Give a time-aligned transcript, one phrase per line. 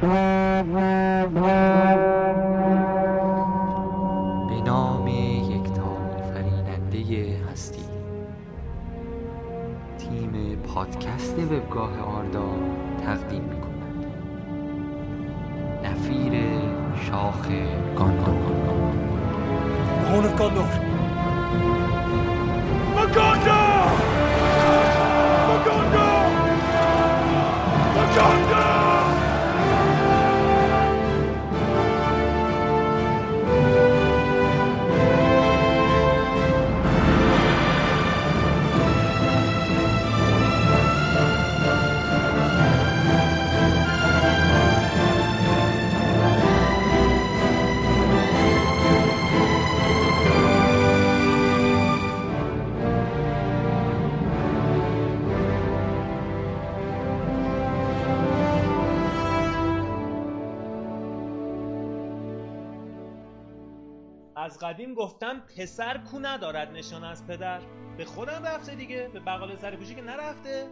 [0.00, 0.08] به
[4.64, 5.96] نام یکتا
[6.34, 7.84] فریننده هستی.
[9.98, 12.48] تیم پادکست وبگاه آردا
[13.06, 14.06] تقدیم می کند
[15.84, 16.32] نفیر
[16.96, 17.48] شاخ
[17.96, 18.50] گاندور.
[20.10, 20.89] Horn
[64.50, 67.60] از قدیم گفتم پسر کو ندارد نشان از پدر.
[67.96, 70.68] به خودم رفته دیگه به بقال سر گوشی که نرفته.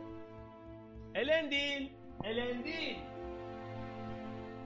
[1.15, 1.91] الندیل
[2.25, 2.97] الندیل.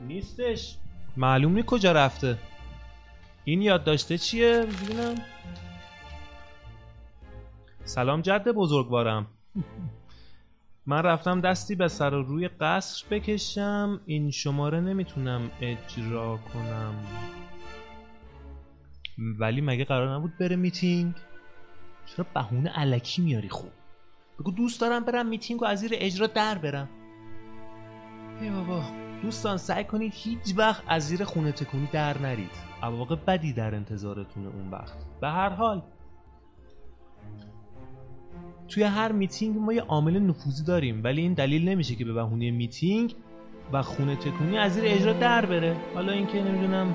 [0.01, 0.77] نیستش.
[1.17, 2.39] معلوم نی کجا رفته.
[3.45, 5.15] این یاد داشته چیه؟ ببینم
[7.85, 9.27] سلام جد بزرگوارم.
[10.87, 14.01] من رفتم دستی به سر و روی قصر بکشم.
[14.07, 16.95] این شماره نمی‌تونم اجرا کنم.
[19.19, 21.15] ولی مگه قرار نبود بره میتینگ؟
[22.07, 23.71] چرا بهونه الکی میاری خوب
[24.41, 26.89] بگو دوست دارم برم میتینگ و از زیر اجرا در برم.
[28.41, 28.83] ای بابا
[29.23, 32.51] دوستان سعی کنید هیچ وقت از زیر خونه تکونی در نرید.
[32.83, 34.97] عواقب بدی در انتظارتونه اون وقت.
[35.21, 35.83] به هر حال.
[38.69, 42.51] توی هر میتینگ ما یه عامل نفوذی داریم ولی این دلیل نمیشه که به بهونه
[42.51, 43.15] میتینگ
[43.73, 45.77] و خونه تکونی از زیر اجرا در بره.
[45.95, 46.95] حالا اینکه نمی‌دونم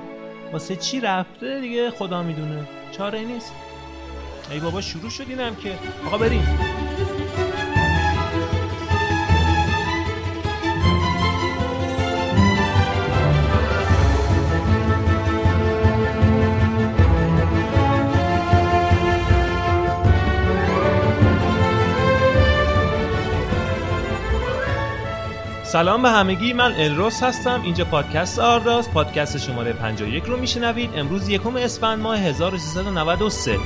[0.52, 2.68] واسه چی رفته دیگه؟ خدا می‌دونه.
[2.92, 3.52] چاره نیست.
[4.50, 5.78] ای بابا شروع شد اینم که.
[6.06, 6.58] آقا بریم.
[25.72, 27.62] سلام به همگی من الروس هستم.
[27.62, 28.90] اینجا پادکست آرداز.
[28.90, 30.90] پادکست شماره 51 رو میشنوید.
[30.96, 33.58] امروز یکم اسفند ماه 1393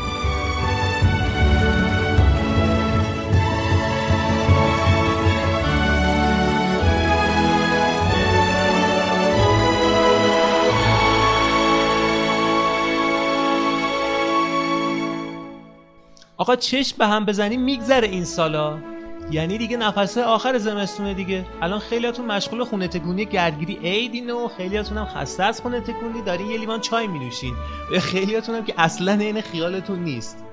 [16.37, 18.92] آقا چشم به هم بزنیم میگذره این سالا.
[19.33, 21.45] یعنی دیگه نفسه آخر زمستونه دیگه.
[21.63, 26.47] الان خیلیاتون مشغول خونه تکونی گردگیری عیدین و خیلیاتون هم خسته از خونه تکونی دارین
[26.47, 27.55] یه لیوان چای می نوشین
[27.93, 30.45] و خیلیاتون هم که اصلا این خیالتون نیست.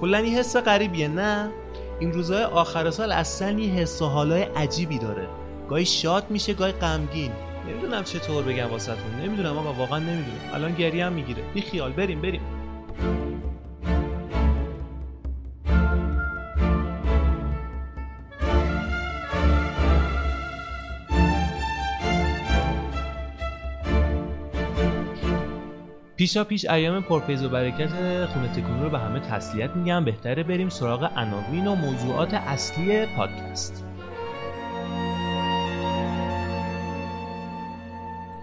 [0.00, 1.50] کلا این حس غریبیه نه؟
[2.00, 5.26] این روزهای آخر سال اصلا یه حس و حالای عجیبی داره.
[5.68, 7.32] گاهی شاد میشه گاهی غمگین.
[7.68, 9.20] نمی‌دونم چطور بگم واسهتون.
[9.22, 10.54] نمی‌دونم آقا واقعا نمی‌دونم.
[10.54, 11.42] الان گریه هم می‌گیره.
[11.54, 12.40] بی خیال بریم بریم.
[26.22, 27.88] پیشا پیش ایام پرفیض و برکت
[28.26, 30.04] خونه تکونی رو به همه تسلیت میگم.
[30.04, 33.84] بهتره بریم سراغ عناوین و موضوعات اصلی پادکست.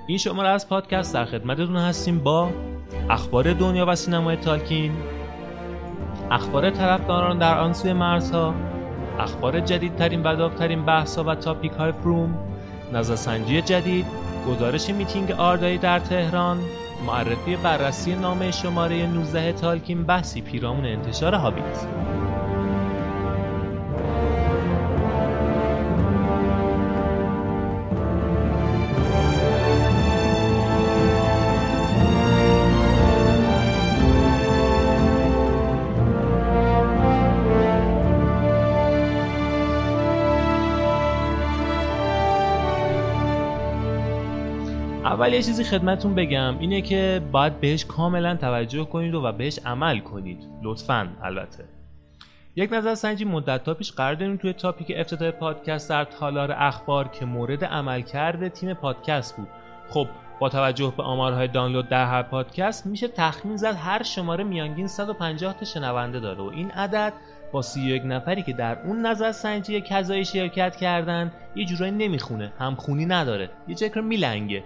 [0.07, 2.49] این شماره از پادکست در خدمتتون هستیم با
[3.09, 4.91] اخبار دنیا و سینمای تالکین
[6.31, 8.55] اخبار طرفداران در آن سوی مرزها
[9.19, 12.37] اخبار جدیدترین و داغترین بحث‌ها و تاپیک های فروم
[12.93, 14.05] نظرسنجی جدید
[14.47, 16.59] گزارش میتینگ آردایی در تهران
[17.07, 21.87] معرفی بررسی نامه شماره 19 تالکین بحثی پیرامون انتشار هابیت
[45.19, 46.59] اول یه چیزی خدمتون بگم.
[46.59, 50.47] اینه که باید بهش کاملا توجه کنید و بهش عمل کنید.
[50.63, 51.63] لطفا البته.
[52.55, 57.07] یک نظر سنجی مدت تا پیش قرار داریم توی تاپیک افتتاح پادکست در تالار اخبار
[57.07, 59.47] که مورد عملکرد تیم پادکست بود.
[59.89, 60.07] خب
[60.39, 65.53] با توجه به آمارهای دانلود در هر پادکست میشه تخمین زد هر شماره میانگین 150
[65.53, 67.13] تا شنونده داره و این عدد
[67.51, 72.53] با 31 نفری که در اون نظر سنجی کذایی شرکت کردن یه جورایی نمی‌خونه.
[72.59, 73.49] همخونی نداره.
[73.67, 74.63] یه چکر میلنگه.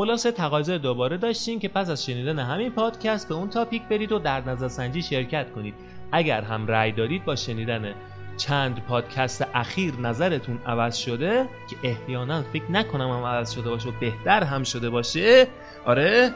[0.00, 4.18] خلاصه تقاضای دوباره داشتین که پس از شنیدن همین پادکست به اون تاپیک برید و
[4.18, 5.74] در نظر سنجی شرکت کنید.
[6.12, 7.94] اگر هم رأی دارید با شنیدن
[8.36, 13.92] چند پادکست اخیر نظرتون عوض شده که احیانا فکر نکنم هم عوض شده باشه و
[14.00, 15.46] بهتر هم شده باشه
[15.86, 16.30] آره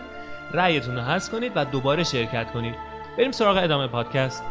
[0.52, 2.74] رأیتون رو حذف کنید و دوباره شرکت کنید.
[3.18, 4.42] بریم سراغ ادامه پادکست.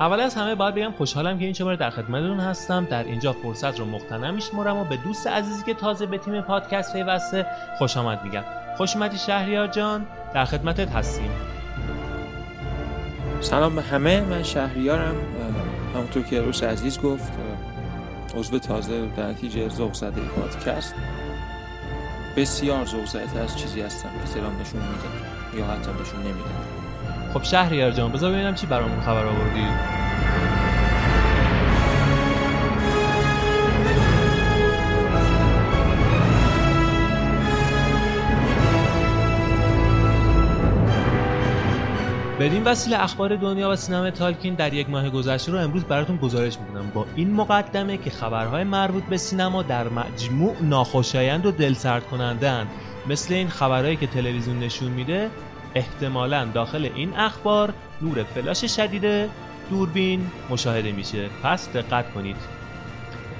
[0.00, 2.84] اول از همه باید بگم خوشحالم که این شماره در خدمتتون هستم.
[2.84, 6.92] در اینجا فرصت رو مختنم میشمرم و به دوست عزیزی که تازه به تیم پادکست
[6.92, 7.46] پیوسته
[7.78, 8.42] خوش آمد میگم.
[8.76, 10.06] خوش اومدی شهریار جان.
[10.34, 11.30] در خدمتت هستیم.
[13.40, 14.20] سلام به همه.
[14.20, 15.16] من شهریارم.
[15.94, 17.32] همونطور که روش عزیز گفت
[18.36, 20.94] عضو تازه در نتیجه ذوق زده پادکست.
[22.36, 24.08] بسیار ذوق زده از چیزی هستم.
[24.20, 26.83] که سلام نشون میده یا حتی نشون نمیده
[27.34, 29.66] خب شهریار جان بذار ببینم چی برامون خبر آوردی.
[42.40, 46.58] بدین وسیله اخبار دنیا و سینما تالکین در یک ماه گذشته رو امروز براتون گزارش
[46.58, 46.90] می‌کنم.
[46.94, 52.66] با این مقدمه که خبرهای مربوط به سینما در مجموع ناخوشایند و دلسرد کننده
[53.08, 55.30] مثل این خبرهایی که تلویزیون نشون میده
[55.74, 57.72] احتمالا داخل این اخبار
[58.02, 59.30] نور فلاش شدید
[59.70, 61.28] دوربین مشاهده میشه.
[61.42, 62.36] پس دقت کنید.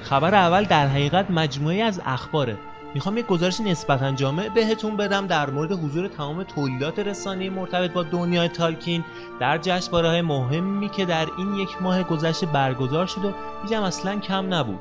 [0.03, 2.57] خبر اول در حقیقت مجموعه از اخباره.
[2.93, 8.03] می‌خوام یک گزارش نسبتا جامع بهتون بدم در مورد حضور تمام تولیدات رسانه‌ای مرتبط با
[8.03, 9.03] دنیای تالکین
[9.39, 13.33] در جشنواره های مهمی که در این یک ماه گذشته برگزار شد و
[13.63, 14.79] هیچ اصلا کم نبود.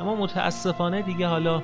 [0.00, 1.62] اما متاسفانه دیگه حالا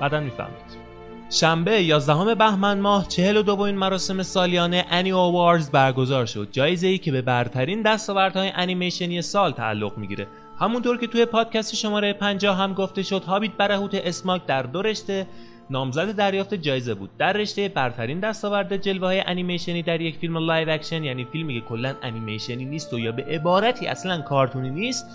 [0.00, 0.83] بعدا می‌فهمید.
[1.30, 6.48] شنبه 11 بهمن ماه 42 این مراسم سالیانه Annie Awards برگزار شد.
[6.52, 10.26] جایزه ای که به برترین دستاوردهای انیمیشنی سال تعلق می‌گیره.
[10.58, 15.26] همونطور که توی پادکست شماره 50 هم گفته شد هابیت برهوت اسماک در دو رشته
[15.70, 17.10] نامزد دریافت جایزه بود.
[17.18, 21.66] در رشته برترین دستاورد جلوه های انیمیشنی در یک فیلم live action یعنی فیلمی که
[21.66, 25.06] کلا انیمیشنی نیست و یا به عبارتی اصلا کارتونی نیست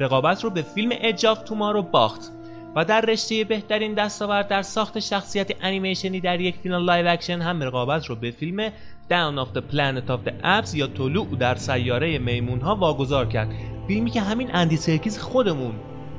[0.00, 2.32] رقابت رو به فیلم Edge of Tomorrow باخت.
[2.76, 7.62] و در رشته بهترین دستاورد در ساخت شخصیت انیمیشنی در یک فیلم live action هم
[7.62, 8.72] رقابت رو به فیلم
[9.10, 13.48] Dawn of the Planet of the Apes یا طلوع در سیاره میمون ها واگذار کرد.
[13.86, 15.74] فیلمی که همین اندی سرکیز خودمون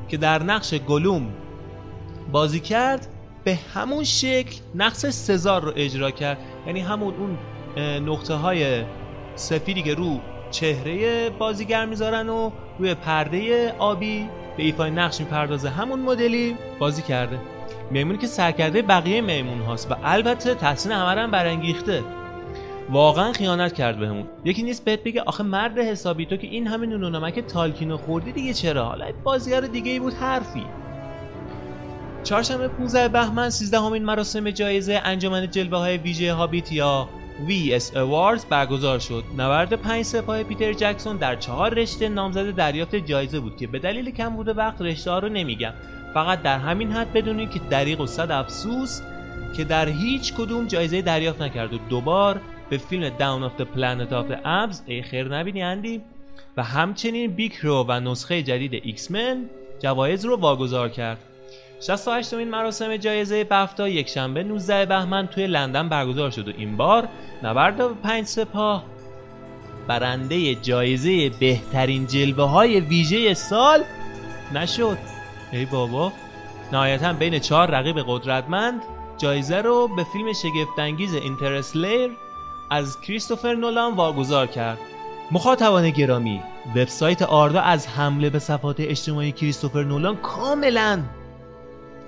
[0.09, 1.33] که در نقش گلوم
[2.31, 3.07] بازی کرد
[3.43, 6.37] به همون شکل نقش سزار رو اجرا کرد.
[6.67, 7.37] یعنی همون اون
[8.09, 8.83] نقطه های
[9.35, 10.19] سفیدی که رو
[10.51, 15.69] چهره بازیگر می‌ذارن و روی پرده آبی به ایفای نقش می‌پردازه.
[15.69, 17.39] همون مدلی بازی کرده.
[17.91, 22.03] میمونی که سرکرده بقیه میمون هاست و البته تحسین همه هم برانگیخته.
[22.89, 24.27] واقعا خیانت کرد بهمون.
[24.45, 27.97] یکی نیست بهت بگه آخه مرد حسابی تو که این همه نون و نمک تالکینو
[27.97, 30.65] خوردی دیگه چرا؟ حالا بازیگر دیگه ای بود حرفی.
[32.23, 37.09] چهارشنبه 15 بهمن 13 همین مراسم جایزه انجمن جلوه های ویژه هابیت یا
[37.47, 39.23] VES Awards برگزار شد.
[39.37, 44.11] نبرد پنج سپاه پیتر جکسون در چهار رشته نامزد دریافت جایزه بود که به دلیل
[44.11, 45.73] کمبود وقت رشته ها رو نمیگم.
[46.13, 49.01] فقط در همین حد بدونید که دریغ و صد افسوس
[49.57, 54.11] که در هیچ کدوم جایزه دریافت نکرد و دوبار به فیلم Dawn of the Planet
[54.11, 54.47] of the
[54.85, 56.01] Apes خیر نبینی اندی
[56.57, 59.49] و همچنین Big Hero و نسخه جدید X-Men
[59.79, 61.17] جوایز رو واگذار کرد
[61.87, 66.77] 68 مین مراسم جایزه بفتا یک شنبه 19 بهمن توی لندن برگزار شد و این
[66.77, 67.07] بار
[67.43, 68.83] نبرد پنج سپاه.
[69.87, 73.83] برنده جایزه بهترین جلوه های ویژه سال
[74.53, 74.97] نشد.
[75.51, 76.11] ای بابا
[76.71, 78.81] نهایتا بین چهار رقیب قدرتمند
[79.17, 82.11] جایزه رو به فیلم شگفتانگیز اینترسلیر
[82.71, 84.77] از کریستوفر نولان واگذار کرد.
[85.31, 86.41] مخاطبان گرامی
[86.75, 90.99] وبسایت آردا از حمله به صفحات اجتماعی کریستوفر نولان کاملا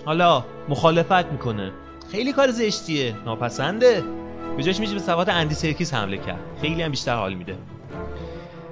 [0.05, 1.71] حالا مخالفت می‌کنه.
[2.11, 3.15] خیلی کار زشتیه.
[3.25, 4.03] ناپسنده.
[4.57, 6.39] به جاش میشه به صفحات اندی سرکیز حمله کرد.
[6.61, 7.55] خیلی هم بیشتر حال میده.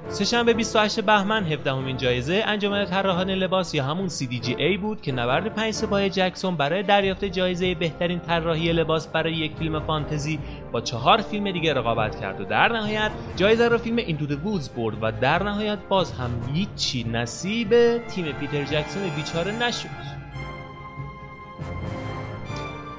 [0.09, 5.55] سهشنبه 28 بهمن 17 همین جایزه انجمن طراحان لباس یا همون CDGA بود که نبرد
[5.55, 10.39] پنج سپاه جکسون برای دریافت جایزه بهترین طراحی لباس برای یک فیلم فانتزی
[10.71, 14.69] با چهار فیلم دیگه رقابت کرد و در نهایت جایزه رو فیلم اینتو د وودز
[14.69, 20.12] برد و در نهایت باز هم هیچی نصیب تیم پیتر جکسون بیچاره نشد.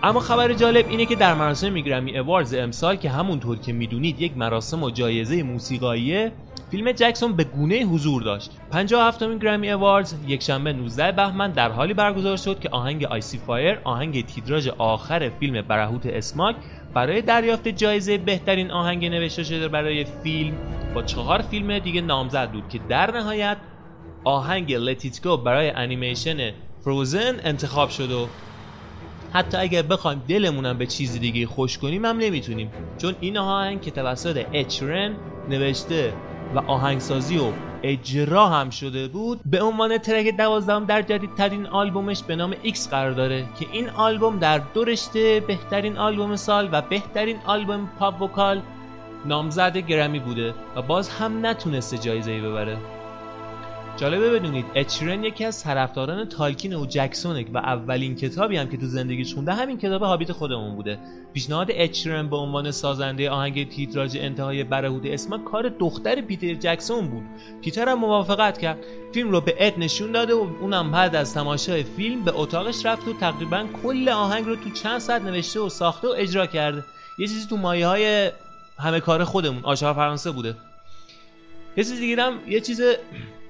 [0.02, 4.36] اما خبر جالب اینه که در مراسم Grammy Awards امسال که همونطور که می‌دونید یک
[4.36, 6.32] مراسم و جایزه موسیقاییه
[6.70, 8.50] فیلم جکسون به گونه حضور داشت.
[8.70, 13.38] 57 مین Grammy Awards یکشنبه 19 بهمن در حالی برگزار شد که آهنگ I See
[13.38, 16.56] Fire آهنگ تیتراژ آخر فیلم برهوت اسماگ
[16.94, 20.54] برای دریافت جایزه بهترین آهنگ نوشته شده برای فیلم
[20.94, 23.56] با چهار فیلم دیگه نامزد بود که در نهایت
[24.24, 26.52] آهنگ Let It Go برای انیمیشن
[26.84, 28.28] Frozen انتخاب شد و
[29.32, 32.70] حتی اگر بخوایم دلمونم به چیزی دیگه خوش کنیم هم نمی‌تونیم.
[32.98, 35.16] چون این آهنگ که توسط Ed Sheeran
[35.48, 36.12] نوشته
[36.54, 42.36] و آهنگسازی و اجرا هم شده بود به عنوان track دوازدهم در جدیدترین آلبومش به
[42.36, 47.36] نام X قرار داره که این آلبوم در دو رشته بهترین آلبوم سال و بهترین
[47.46, 48.62] آلبوم پاپ vocal
[49.24, 52.76] نامزد گرمی بوده و باز هم نتونسته جایزه ای ببره.
[53.96, 58.86] جالبه بدونید اچرن یکی از طرفداران تالکین و جکسونه و اولین کتابی هم که تو
[58.86, 60.98] زندگیش خونده همین کتاب هابیت خودمون بوده.
[61.34, 67.22] پیشنهاد اچرن به عنوان سازنده آهنگ تیتراژ انتهای برهود اسم کار دختر پیتر جکسون بود.
[67.62, 68.78] پیتر هم موافقت کرد.
[69.12, 73.08] فیلم رو به اد نشون داده و اونم بعد از تماشای فیلم به اتاقش رفت
[73.08, 76.84] و تقریبا کل آهنگ رو تو چند ساعت نوشته و ساخته و اجرا کرده.
[77.18, 78.30] یه چیزی تو مایه های
[78.78, 80.54] همه کار خودمون آشار فرانسه بوده.
[81.76, 82.80] یه چیز دیگه هم یه چیز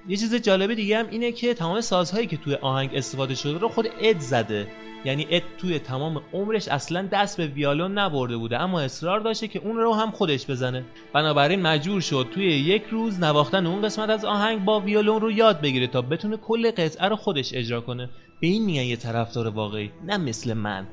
[0.08, 3.68] یه چیز جالب دیگه هم اینه که تمام سازهایی که توی آهنگ استفاده شده رو
[3.68, 4.68] خود اد زده.
[5.04, 8.60] یعنی اد توی تمام عمرش اصلا دست به ویالون نبرده بوده.
[8.60, 10.84] اما اصرار داشته که اون رو هم خودش بزنه.
[11.12, 15.60] بنابراین مجبور شد توی یک روز نواختن اون قسمت از آهنگ با ویالون رو یاد
[15.60, 18.10] بگیره تا بتونه کل قطعه رو خودش اجرا کنه.
[18.40, 20.86] به این میگن یه طرفدار واقعی نه مثل من.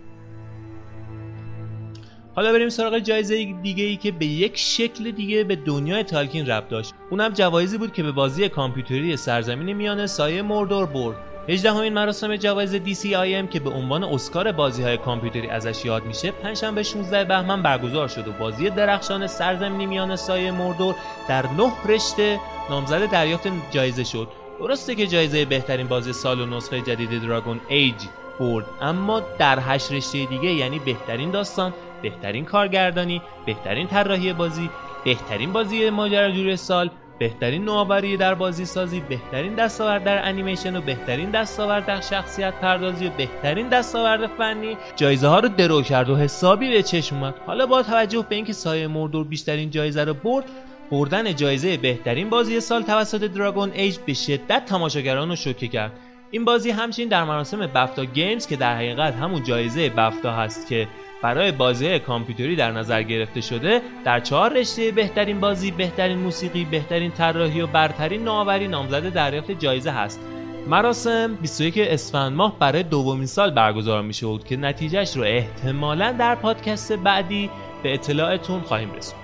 [2.35, 6.69] حالا بریم سراغ جایزه دیگه ای که به یک شکل دیگه به دنیای تالکین ربط
[6.69, 6.93] داشت.
[7.09, 11.15] اونم جوایزی بود که به بازی کامپیوتری سرزمین میانه سایه موردور برد.
[11.49, 16.31] 18 همین مراسم جوایز DCIM که به عنوان اسکار بازی های کامپیوتری ازش یاد میشه
[16.31, 20.95] پنجشنبه 16 بهمن برگزار شد و بازی درخشان سرزمینی میان سایه موردور
[21.27, 24.27] در نه رشته نامزد دریافت جایزه شد.
[24.59, 27.95] درسته که جایزه بهترین بازی سال و نسخه جدید دراگون ایج
[28.39, 34.69] برد اما در هشت رشته دیگه یعنی بهترین داستان بهترین کارگردانی بهترین طراحی بازی
[35.05, 36.89] بهترین بازی ماجراجوی سال
[37.21, 43.07] بهترین نوآوری در بازی سازی بهترین دستاورد در انیمیشن و بهترین دستاورد در شخصیت پردازی
[43.07, 44.77] و بهترین دستاورد فنی.
[44.95, 47.33] جایزه ها رو درو کرد و حسابی به چشم اومد.
[47.45, 50.45] حالا با توجه به اینکه سایه مردور بیشترین جایزه رو برد
[50.91, 55.91] بردن جایزه بهترین بازی سال توسط دراگون ایج به شدت تماشاگران رو شوکه کرد.
[56.31, 60.87] این بازی همچنین در مراسم بفتا Games که در حقیقت همون جایزه بفتا هست که
[61.21, 67.11] برای بازی کامپیوتری در نظر گرفته شده در چهار رشته بهترین بازی، بهترین موسیقی، بهترین
[67.11, 70.19] طراحی و برترین نوآوری نامزد دریافت جایزه هست.
[70.67, 76.35] مراسم 21 اسفند ماه برای دومین سال برگزار میشه بود که نتیجهش رو احتمالا در
[76.35, 77.49] پادکست بعدی
[77.83, 79.21] به اطلاعتون خواهیم رسوند.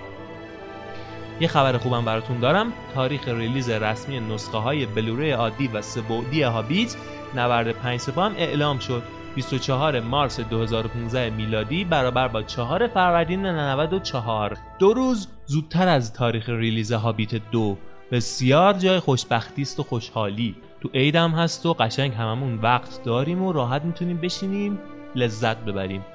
[1.40, 6.96] یه خبر خوبم براتون دارم تاریخ release رسمی نسخه های Blu-ray عادی و سه‌بعدی هابیت
[7.36, 9.04] نبرد 5 سپاه هم اعلام شد
[9.38, 16.92] 24 مارس 2015 میلادی برابر با 4 فروردین 94 دو روز زودتر از تاریخ ریلیز
[16.92, 17.78] هابیت دو.
[18.12, 20.56] بسیار جای خوشبختی است و خوشحالی.
[20.82, 24.80] تو عیدم هست و قشنگ هممون وقت داریم و راحت می‌تونیم بشینیم
[25.16, 26.06] لذت ببریم.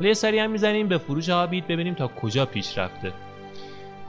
[0.00, 3.12] ولی یه سری هم می‌زنیم به فروش هابیت ببینیم تا کجا پیش رفته.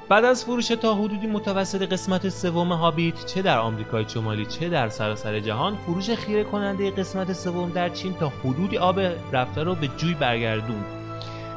[0.10, 4.90] بعد از فروش تا حدودی متوسط قسمت سوم هابیت چه در آمریکای شمالی چه در
[4.90, 9.00] سراسر جهان فروش خیره کننده قسمت سوم در چین تا حدودی آب
[9.32, 10.84] رفته رو به جوی برگردون.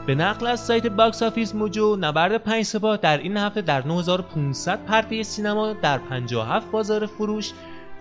[0.06, 4.84] به نقل از سایت Box Office Mojo نبرد پنج سپاه در این هفته در 9500
[4.84, 7.52] پرده سینما در 57 بازار فروش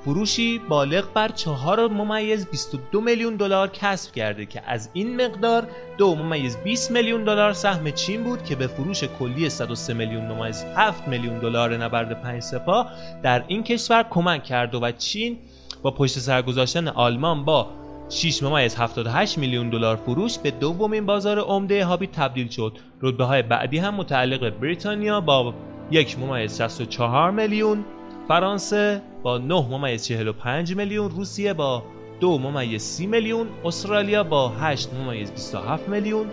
[0.05, 6.15] فروشی بالغ بر 4 ممیز 22 میلیون دلار کسب کرده که از این مقدار دو
[6.15, 11.07] ممیز 20 میلیون دلار سهم چین بود که به فروش کلی 103 میلیون ممیز 7
[11.07, 12.91] میلیون دلار نبرد 5 سپاه
[13.23, 15.37] در این کشور کمک کرد و چین
[15.81, 17.67] با پشت سر گذاشتن آلمان با
[18.09, 22.77] 6 ممیز 78 میلیون دلار فروش به دومین بازار عمده هابی تبدیل شد.
[23.01, 25.53] رتبه های بعدی هم متعلق به بریتانیا با
[25.91, 27.85] یک ممیز 64 میلیون
[28.29, 31.83] فرانسه با 9 ممیز 45 میلیون روسیه با
[32.19, 36.27] 2 ممیز 30 میلیون استرالیا با 8 ممیز 27 میلیون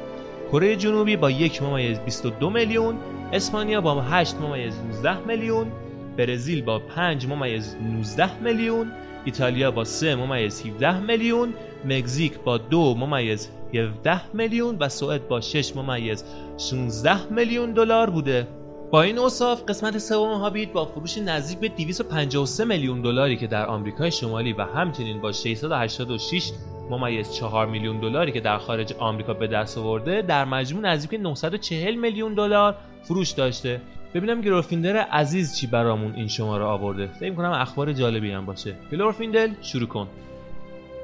[0.52, 2.96] کره جنوبی با 1 ممیز 22 میلیون
[3.32, 5.72] اسپانیا با 8 ممیز 19 میلیون
[6.16, 8.92] برزیل با 5 ممیز 19 میلیون
[9.24, 15.40] ایتالیا با 3 ممیز 17 میلیون مکزیک با 2 ممیز 17 میلیون و سوئد با
[15.40, 16.24] 6 ممیز
[16.58, 18.46] 16 میلیون دلار بوده.
[18.90, 23.66] با این اوصاف قسمت سوم هابیت با فروش نزدیک به 253 میلیون دلاری که در
[23.66, 26.52] آمریکای شمالی و همچنین با 686
[26.90, 31.94] ممیز 4 میلیون دلاری که در خارج آمریکا به دست آورده در مجموع نزدیک 940
[31.94, 33.80] میلیون دلار فروش داشته.
[34.14, 37.06] ببینم گروفیندر عزیز چی برامون این شماره آورده.
[37.06, 38.74] فکر کنم اخبار جالبی هم باشه.
[38.92, 40.08] گروفیندل شروع کن.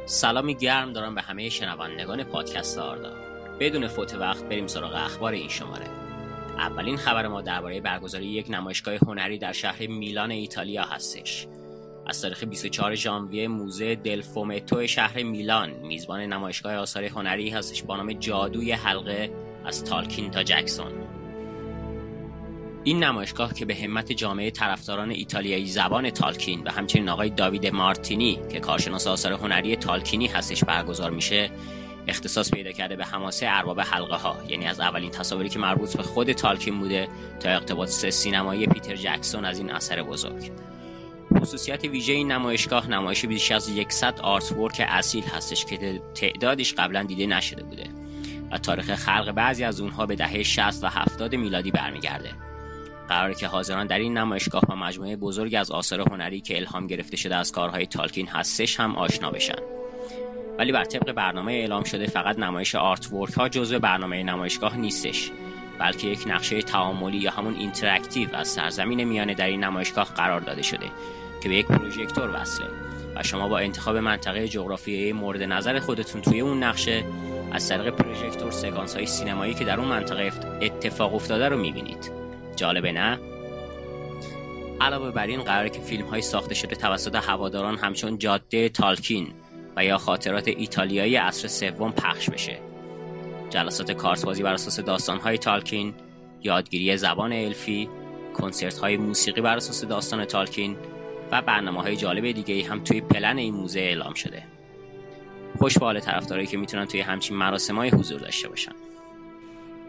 [0.07, 3.11] سلامی گرم دارم به همه شنوندگان پادکست آردا.
[3.61, 6.02] بدون فوت وقت بریم سراغ اخبار این شماره.
[6.62, 11.47] اولین خبر ما درباره برگزاری یک نمایشگاه هنری در شهر میلان ایتالیا هستش.
[12.07, 18.12] از تاریخ 24 ژانویه موزه دلفومتو شهر میلان میزبان نمایشگاه آثار هنری هستش با نام
[18.12, 19.31] جادوی حلقه
[19.64, 20.92] از تالکین تا جکسون.
[22.85, 28.38] این نمایشگاه که به همت جامعه طرفداران ایتالیایی زبان تالکین و همچنین آقای داوید مارتینی
[28.52, 31.50] که کارشناس آثار هنری تالکینی هستش برگزار میشه
[32.07, 36.03] اختصاص پیدا کرده به حماسه ارباب حلقه ها یعنی از اولین تصاویری که مربوط به
[36.03, 37.09] خود تالکین بوده
[37.41, 40.51] تا اقتباس سینمایی پیتر جکسون از این اثر بزرگ.
[41.41, 47.03] خصوصیت ویژه این نمایشگاه نمایش بیش از 100 آرت ورک اصیل هستش که تعدادش قبلا
[47.03, 47.85] دیده نشده بوده
[48.51, 52.31] و تاریخ خلق بعضی از اونها به دهه 60 و 70 میلادی برمیگرده.
[53.09, 57.17] قراره که حاضران در این نمایشگاه با مجموعه بزرگ از آثار هنری که الهام گرفته
[57.17, 59.82] شده از کارهای تالکین هستش هم آشنا بشن.
[60.59, 65.31] ولی بر طبق برنامه اعلام شده فقط نمایش artwork ها جزو برنامه نمایشگاه نیستش
[65.79, 70.63] بلکه یک نقشه تعاملی یا همون interactive از سرزمین میانه در این نمایشگاه قرار داده
[70.63, 70.87] شده
[71.43, 72.67] که به یک پروژکتور وصله
[73.17, 77.05] و شما با انتخاب منطقه جغرافیایی مورد نظر خودتون توی اون نقشه
[77.53, 80.33] از طریق پروژکتور سکانس های سینمایی که در اون منطقه
[80.63, 82.11] اتفاق افتاده رو می‌بینید
[82.57, 83.19] جالبه نه؟
[84.81, 89.33] علاوه بر این قراره که فیلم های ساخته شده توسط هواداران همچون جاده تالکین
[89.76, 92.59] و یا خاطرات ایتالیایی عصر سوم پخش بشه.
[93.50, 95.95] جلسات کارتبازی بر اساس داستان های تالکین
[96.43, 97.88] یادگیری زبان الفی
[98.35, 100.76] کنسرت های موسیقی بر اساس داستان تالکین
[101.31, 104.43] و برنامه های جالب دیگه هم توی پلن این موزه اعلام شده.
[105.59, 108.73] خوش به حال طرفدارایی که می‌تونن توی همچین مراسمای حضور داشته باشن.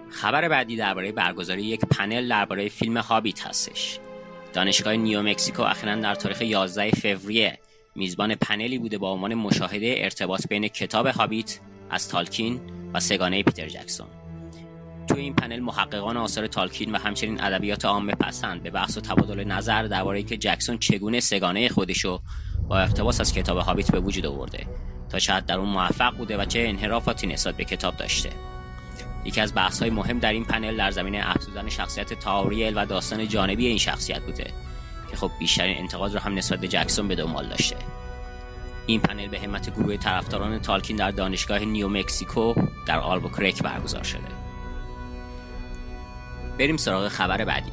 [0.09, 3.99] خبر بعدی درباره برگزاری یک پنل درباره فیلم هابیت هستش.
[4.53, 7.59] دانشگاه نیو مکسیکو اخیرا در تاریخ 11 فوریه
[7.95, 11.59] میزبان پنلی بوده با عنوان مشاهده ارتباط بین کتاب هابیت
[11.89, 12.62] از تالکین
[12.93, 14.07] و سگانه پیتر جکسون.
[15.07, 19.43] توی این پنل محققان آثار تالکین و همچنین ادبیات عامه پسند به بحث و تبادل
[19.43, 22.19] نظر درباره که جکسون چگونه سگانه خودشو
[22.69, 24.67] با اقتباس از کتاب هابیت به وجود آورده
[25.09, 28.29] تا شاید در اون موفق بوده و چه انحرافاتی نسبت به کتاب داشته.
[29.25, 33.27] یکی از بحث های مهم در این پنل در زمینه افزودن شخصیت تاوریل و داستان
[33.27, 34.47] جانبی این شخصیت بوده.
[35.13, 37.76] که خب بیشترین انتقاد رو هم نسبت به جکسون به دنبال داشته.
[38.86, 42.54] این پنل به همت گروه طرفداران تالکین در دانشگاه نیو مکسیکو
[42.88, 44.21] در آلبوکرک برگزار شده.
[46.60, 47.71] بریم سراغ خبر بعدی.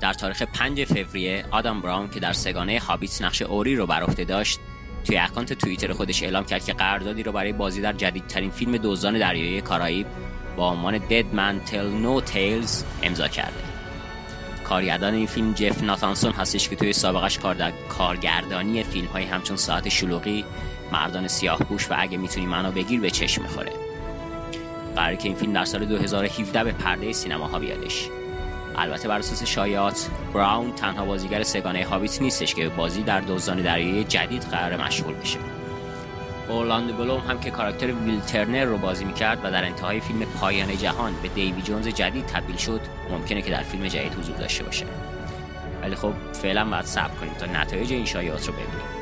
[0.00, 4.24] در تاریخ 5 فوریه آدام براون که در سگانه هابیت نقش اوری رو بر عهده
[4.24, 4.60] داشت
[5.04, 9.18] توی اکانت توییتر خودش اعلام کرد که قراردادی رو برای بازی در جدیدترین فیلم دزدان
[9.18, 10.06] دریایی کارائیب
[10.56, 13.69] با عنوان Dead Man Tell No Tales امضا کرده.
[14.70, 19.88] کارگردان این فیلم جف ناتانسون هستش که توی سابقش کار کارگردانی فیلم های همچون ساعت
[19.88, 20.44] شلوغی
[20.92, 23.72] مردان سیاه پوش و اگه می‌تونی منو بگیر به چشم می‌خوره.
[24.96, 28.08] قراره که این فیلم در سال 2017 به پرده سینماها بیادش.
[28.76, 34.04] البته بر اساس شایعات براون تنها بازیگر سگانه هابیت نیستش که بازی در دوزان دریایی
[34.04, 35.38] جدید قرار مشغول بشه.
[36.50, 40.76] اورلاندو بلوم هم که کاراکتر ویل ترنر رو بازی می‌کرد و در انتهای فیلم پایان
[40.76, 44.86] جهان به دیوی جونز جدید تبدیل شد ممکنه که در فیلم جدید حضور داشته باشه.
[45.82, 49.00] ولی خب فعلا باید صبر کنیم تا نتایج این شایعات رو ببینیم.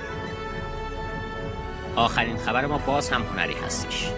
[1.96, 4.10] آخرین خبر ما باز هم هنری هستش.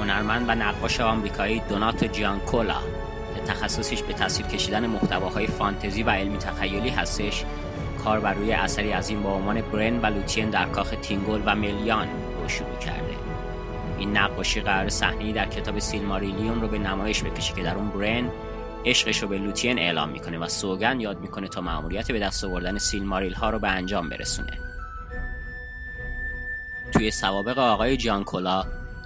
[0.00, 2.78] هنرمند و نقاش آمریکایی دوناتو جیانکولا
[3.34, 7.44] که تخصصش به تصویر کشیدن محتواهای فانتزی و علمی تخیلی هستش
[8.04, 11.54] کار بر روی اثری از این با عنوان برن و لوتین در کاخ تینگول و
[11.54, 12.08] ملیان.
[12.52, 13.16] شروع کرده.
[13.98, 18.30] این نقاشی قرار صحنه در کتاب سیلماریلیون رو به نمایش بکشه که در اون برن
[18.84, 22.78] عشقش رو به لوتین اعلام می‌کنه و سوگند یاد می‌کنه تا مأموریت به دست آوردن
[22.78, 24.58] سیلماریل ها رو به انجام برسونه.
[26.92, 28.64] توی سوابق آقای جانکولا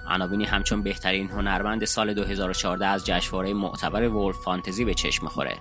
[0.09, 5.57] عناوینی همچون بهترین هنرمند سال 2014 از جشنواره معتبر وولف فانتزی به چشم می‌خوره.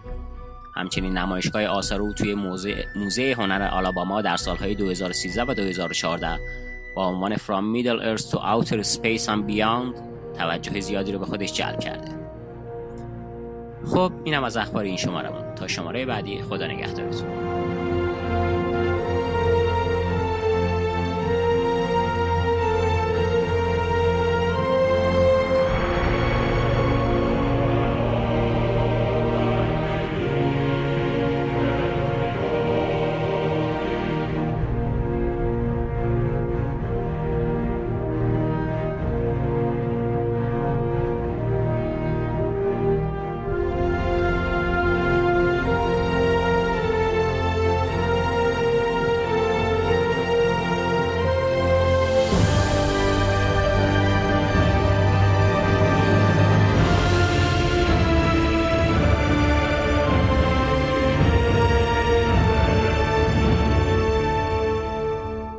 [0.75, 6.39] همچنین نمایشگاه آثار او توی موزه, موزه هنر آلاباما در سالهای 2013 و 2014
[6.97, 10.01] با عنوان From Middle Earth to Outer Space and Beyond
[10.39, 12.09] توجه زیادی رو به خودش جلب کرده.
[13.87, 15.55] خب اینم از اخبار این شمارمون.
[15.55, 17.56] تا شماره بعدی خدا نگهدارتون.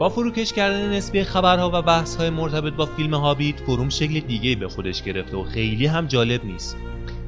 [0.10, 5.04] فروکش کردن نسبی خبرها و بحث‌های مرتبط با فیلم هابیت فروم شکل دیگه به خودش
[5.04, 6.78] گرفته و خیلی هم جالب نیست.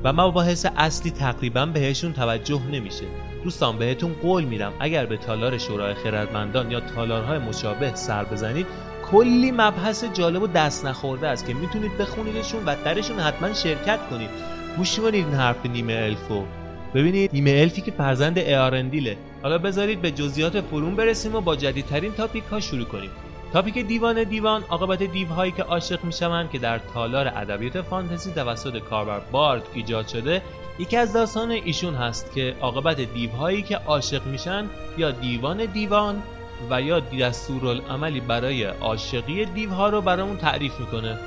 [0.04, 3.06] و مباحث اصلی تقریبا بهشون توجه نمیشه.
[3.44, 8.68] دوستان بهتون قول میدم اگر به تالار شورای خردمندان یا تالارهای مشابه سر بزنید
[9.12, 14.30] کلی مبحث جالب و دست نخورده است که می‌تونید بخونیدشون و درشون حتما شرکت کنید.
[14.78, 16.44] گوش کنید این حرف نیمه الفو.
[16.94, 22.12] ببینید نیمه الفی که فرزند ایارندیله حالا بذارید به جزئیات فروم برسیم و با جدیدترین
[22.12, 23.10] تاپیک ها شروع کنیم.
[23.54, 29.20] تاپیک دیوان دیوان عاقبت دیوهایی که عاشق می‌شوند که در تالار ادبیات فانتزی توسط کاربر
[29.32, 30.42] بارد ایجاد شده
[30.80, 34.66] یکی از داستان ایشون هست که عاقبت دیوهایی که عاشق میشن
[34.98, 36.24] یا دیوان دیوان
[36.70, 41.18] و یا دستورالعملی برای عاشقی دیوها رو برامون تعریف می‌کنه.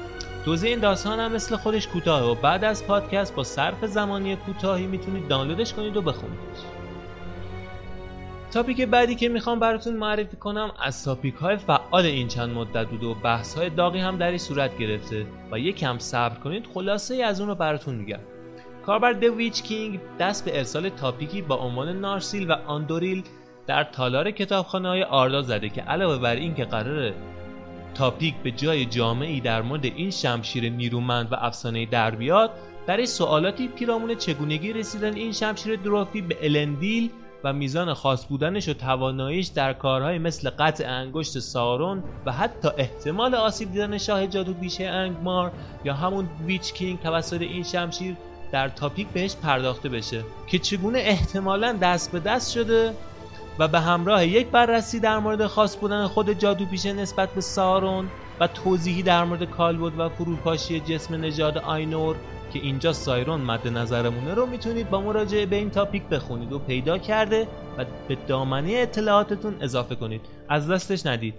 [0.44, 4.86] توضیح این داستان هم مثل خودش کوتاه و بعد از پادکست با صرف زمانی کوتاهی
[4.86, 6.58] می‌تونید دانلودش کنید و بخونیدش.
[8.52, 13.06] topic بعدی که می‌خوام براتون معرفی کنم از topic های فعال این چند مدت بوده
[13.06, 17.40] و بحث های داغی هم در صورت گرفته و یکم صبر کنید خلاصه ای از
[17.40, 18.20] اون رو براتون میگم.
[18.86, 23.22] کاربر The Witch-king دست به ارسال topic ی با عنوان نارسیل و آندوریل
[23.66, 27.12] در تالار کتابخانه های آردا زده که علاوه بر این که قرار
[27.94, 32.50] topic به جای جامعی در مورد این شمشیر نیرومند و افسانه در بیاد
[32.86, 37.10] در سوالاتی پیرامون چگونگی رسیدن این شمشیر دروفی به الندیل
[37.44, 43.34] و میزان خاص بودنش و تواناییش در کارهای مثل قطع انگشت سارون و حتی احتمال
[43.34, 45.52] آسیب دیدن شاه جادو بیشه انگمار
[45.84, 48.16] یا همون ویچ کینگ توسط این شمشیر
[48.52, 52.94] در تاپیک بهش پرداخته بشه که چگونه احتمالا دست به دست شده
[53.58, 58.08] و به همراه یک بررسی در مورد خاص بودن خود جادو پیشه نسبت به سارون
[58.40, 62.16] و توضیحی در مورد کالبد و فروپاشی جسم نژاد آینور
[62.52, 66.98] که اینجا سایرون مد نظرمونه رو می‌تونید با مراجعه به این تاپیک بخونید و پیدا
[66.98, 70.20] کرده و به دامنه اطلاعاتتون اضافه کنید.
[70.48, 71.34] از دستش ندید.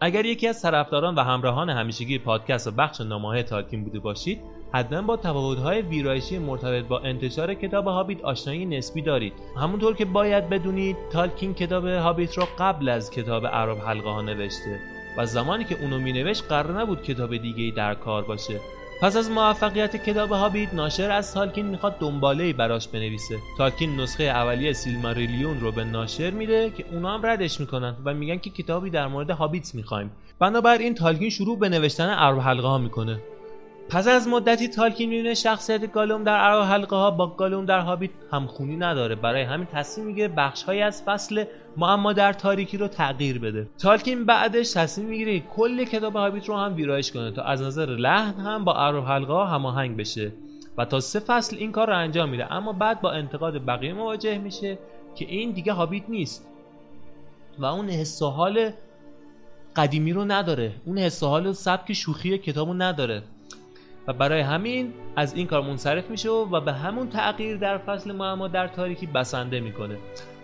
[0.00, 4.40] اگر یکی از طرفداران و همراهان همیشگی پادکست و بخش نامه تالکین بوده باشید
[4.74, 9.32] حتما با تفاوت‌های ویرایشی مرتبط با انتشار کتاب هابیت آشنایی نسبی دارید.
[9.56, 14.80] همونطور که باید بدونید تالکین کتاب هابیت را قبل از کتاب عرب حلقه ها نوشته
[15.18, 18.60] و زمانی که اونو مینوشت قرار نبود کتاب دیگه در کار باشه.
[19.02, 23.38] پس از موفقیت کتاب هابیت ناشر از تالکین می‌خواد دنباله براش بنویسه.
[23.58, 28.38] تالکین نسخه اولیه سیلماریلیون رو به ناشر میده که اونا هم ردش می‌کنن و میگن
[28.38, 30.10] که کتابی در مورد هابیت می‌خوایم.
[30.38, 33.18] بنابراین تالکین شروع به نوشتن ارب حلقه ها می‌کنه.
[33.88, 38.10] پس از مدتی تالکین می‌بینه شخصیت گالوم در ارب حلقه ها با گالوم در هابیت
[38.32, 39.14] همخونی نداره.
[39.14, 41.44] برای همین تصمیم می‌گیره بخش از فصل
[41.76, 43.68] معما در تاریکی رو تغییر بده.
[43.78, 48.40] تالکین بعدش تصمیم می‌گیره کل کتاب هابیت رو هم ویرایش کنه تا از نظر لحن
[48.40, 50.32] هم با ارب حلقه ها هماهنگ بشه
[50.78, 52.52] و تا سه فصل این کار رو انجام میده.
[52.52, 54.78] اما بعد با انتقاد بقیه مواجه میشه
[55.14, 56.48] که این دیگه هابیت نیست.
[57.58, 58.70] و اون حس حال
[59.76, 60.72] قدیمی رو نداره.
[60.84, 63.22] اون حس حال سبک شوخی کتابو نداره.
[64.06, 68.48] و برای همین از این کار منصرف میشه و به همون تغییر در فصل معما
[68.48, 69.96] در تاریکی بسنده می‌کنه.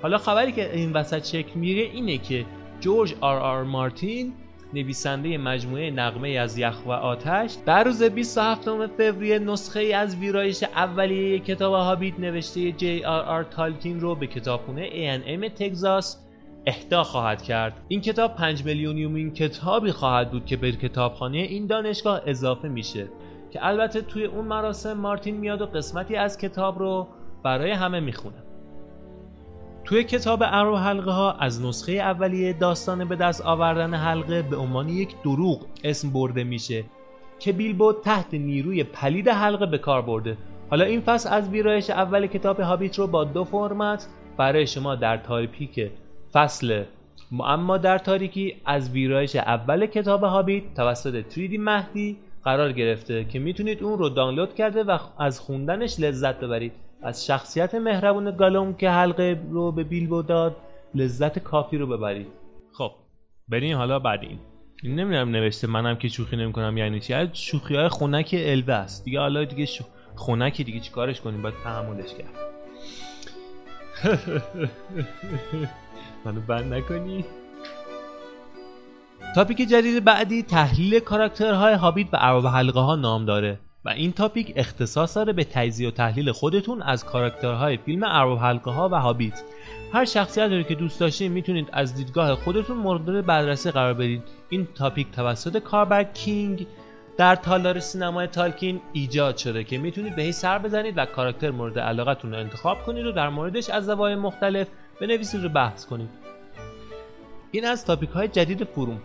[0.02, 2.44] حالا خبری که این وسط شکل می‌گیره اینه که
[2.80, 4.32] جورج آر آر مارتین
[4.74, 10.62] نویسنده مجموعه نقمه از یخ و آتش در روز 27 فوریه نسخه ای از ویرایش
[10.62, 14.90] اولیه کتاب هابیت نوشته جی آر آر تالکین رو به کتابخونه
[15.26, 16.16] ام تگزاس
[16.66, 17.72] اهدا خواهد کرد.
[17.88, 23.08] این کتاب 5 میلیونیومین کتابی خواهد بود که به کتابخانه این دانشگاه اضافه میشه.
[23.50, 27.08] که البته توی اون مراسم مارتین میاد و قسمتی از کتاب رو
[27.42, 28.42] برای همه می‌خونه.
[29.84, 34.88] توی کتاب ارو حلقه ها از نسخه اولیه داستان به دست آوردن حلقه به عنوان
[34.88, 36.84] یک دروغ اسم برده میشه
[37.38, 40.36] که بیلبو تحت نیروی پلید حلقه به کار برده.
[40.70, 44.06] حالا این فصل از ویرایش اول کتاب هابیت رو با دو فرمت
[44.36, 45.90] برای شما در تاریپیک
[46.32, 46.84] فصل
[47.32, 53.82] معما در تاریکی از ویرایش اول کتاب هابیت توسط تریدی مهدی قرار گرفته که می‌تونید
[53.82, 56.72] اون رو دانلود کرده و از خوندنش لذت ببرید.
[57.02, 60.56] از شخصیت مهربون گالوم که حلقه رو به بیلبو داد
[60.94, 62.26] لذت کافی رو ببرید.
[62.72, 62.90] خب
[63.48, 64.38] بریم حالا بعد این.
[64.84, 67.14] نمی‌دونم نوشته منم که شوخی نمی‌کنم یعنی چی.
[67.14, 69.04] از شوخی های خونک البه است.
[69.04, 69.84] دیگه حالا دیگه شو...
[70.14, 72.34] خونکی دیگه چیکارش کنیم؟ باید تحملش کرد.
[76.24, 77.24] منو بند نکنی.
[79.34, 84.52] تاپیک جدید بعدی تحلیل کاراکترهای هابیت و ارباب حلقه ها نام داره و این تاپیک
[84.56, 89.42] اختصاص داره به تجزیه و تحلیل خودتون از کاراکترهای فیلم ارباب حلقه ها و هابیت.
[89.92, 94.68] هر شخصیت رو که دوست داشتین می‌تونید از دیدگاه خودتون مورد بررسی قرار بدید این
[94.74, 96.66] تاپیک توسط کاربر کینگ
[97.16, 102.32] در تالار سینمای تالکین ایجاد شده که می‌تونید بهش سر بزنید و کاراکتر مورد علاقتون
[102.32, 104.68] رو انتخاب کنید و در موردش از زوایای مختلف
[105.00, 106.08] بنویسید و بحث کنید.
[107.50, 109.00] این از تاپیک های جدید فروم.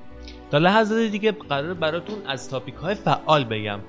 [0.54, 3.80] تا لحظات دیگه قرار براتون از تاپیک های فعال بگم.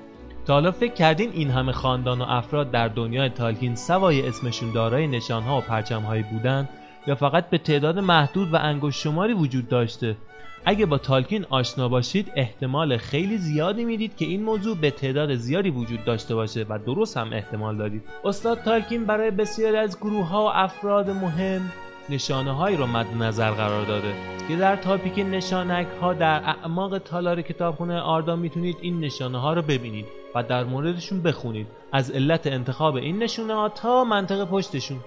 [0.45, 5.07] تا حالا فکر کردین این همه خاندان و افراد در دنیای تالکین سوای اسمشون دارای
[5.07, 6.69] نشانها و پرچمهایی بودن
[7.07, 10.17] یا فقط به تعداد محدود و انگشت شماری وجود داشته؟
[10.65, 15.69] اگه با تالکین آشنا باشید احتمال خیلی زیادی می‌دید که این موضوع به تعداد زیادی
[15.69, 20.45] وجود داشته باشه و درست هم احتمال دارید استاد تالکین برای بسیاری از گروه ها
[20.45, 21.71] و افراد مهم
[22.09, 24.13] نشانه هایی رو مد نظر قرار داده
[24.47, 29.61] که در تاپیک نشانک ها در اعماق تالار کتابخونه آردا می‌تونید این نشانه ها رو
[29.61, 31.67] ببینید و در موردشون بخونید.
[31.91, 34.97] از علت انتخاب این نشونه ها تا منطق پشتشون.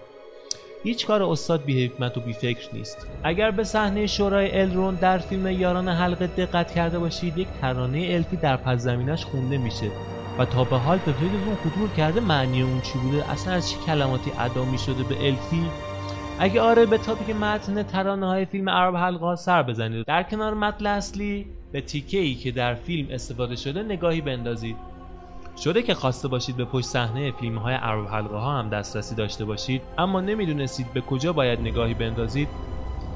[0.83, 3.07] هیچ کار استاد بی حکمت و بی فکر نیست.
[3.25, 8.37] اگر به صحنه شورای الرون در فیلم یاران حلقه دقت کرده باشید یک ترانه الفی
[8.37, 9.91] در پس زمینش خونده میشه
[10.39, 13.79] و تا به حال به فکرتون خطور کرده معنی اون چی بوده؟ اصلا از چه
[13.87, 15.71] کلماتی ادا می شده به الفی؟
[16.41, 20.07] اگه آره به تاپیک متن ترانه های فیلم عرب حلقه سر بزنید.
[20.07, 24.77] در کنار متن اصلی به تیکه ای که در فیلم استفاده شده نگاهی بندازید.
[25.65, 29.45] شده که خواسته باشید به پشت صحنه فیلم های عرب حلقه ها هم دسترسی داشته
[29.45, 32.49] باشید اما نمی‌دونستید به کجا باید نگاهی بندازید.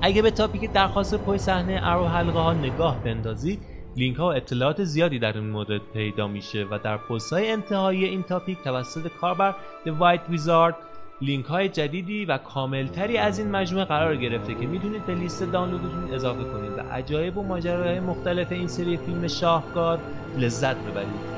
[0.03, 3.63] اگه به topic درخواست پشت صحنه ارباب حلقه ها نگاه بندازید
[3.97, 8.05] لینک ها و اطلاعات زیادی در این مورد پیدا میشه و در پست های انتهایی
[8.05, 9.55] این topic توسط کاربر
[9.85, 10.75] The White Wizard
[11.23, 16.15] لینک های جدیدی و کاملتری از این مجموعه قرار گرفته که می‌تونید به لیست دانلودتون
[16.15, 16.73] اضافه کنید.
[16.73, 19.99] و عجایب و ماجراهای مختلف این سری فیلم شاهکار
[20.39, 21.33] لذت ببرید.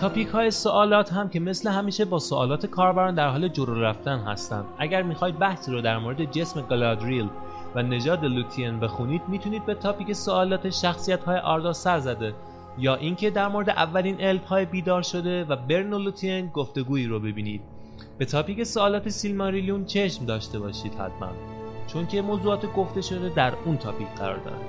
[0.00, 4.64] topic های سوالات هم که مثل همیشه با سوالات کاربران در حال جلو رفتن هستند
[4.78, 7.28] اگر می‌خواید بحثی رو در مورد جسم گالادریل
[7.74, 12.34] و نژاد لوتین بخونید می‌تونید به تاپیک سوالات شخصیت های آردا سر زده
[12.78, 17.79] یا اینکه در مورد اولین الف های بیدار شده و برنو لوتین گفتگویی رو ببینید.
[18.20, 21.32] به تاپیک سوالات سیلماریلیون چشم داشته باشید حتما
[21.86, 24.60] چون که موضوعات گفته شده در اون تاپیک قرار دارند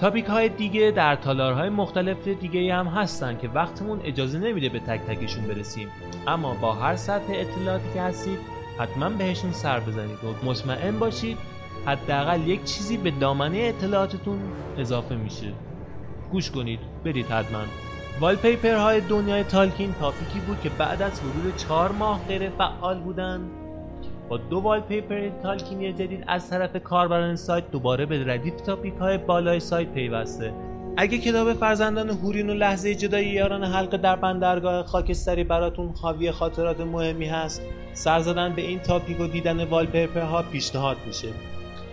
[0.00, 5.00] تاپیک های دیگه در تالارهای مختلف دیگه هم هستن که وقتمون اجازه نمیده به تک
[5.00, 5.88] تکشون برسیم.
[6.26, 8.38] اما با هر سطح اطلاعاتی که هستید
[8.78, 11.38] حتما بهشون سر بزنید و مطمئن باشید
[11.86, 14.38] حداقل یک چیزی به دامنه اطلاعاتتون
[14.78, 15.52] اضافه میشه.
[16.32, 17.87] گوش کنید برید حتما.
[18.20, 23.40] والپیپر های دنیای تالکین تاپیکی بود که بعد از حدود چهار ماه غیر فعال بودن
[24.28, 29.60] با دو والپیپر تالکینی جدید از طرف کاربران سایت دوباره به ردیف تاپیک های بالای
[29.60, 30.52] سایت پیوسته.
[30.96, 36.80] اگه کتاب فرزندان هورین و لحظه جدای یاران حلقه در بندرگاه خاکستری براتون حاوی خاطرات
[36.80, 41.28] مهمی هست سر زدن به این تاپیک و دیدن والپیپر ها پیشنهاد میشه.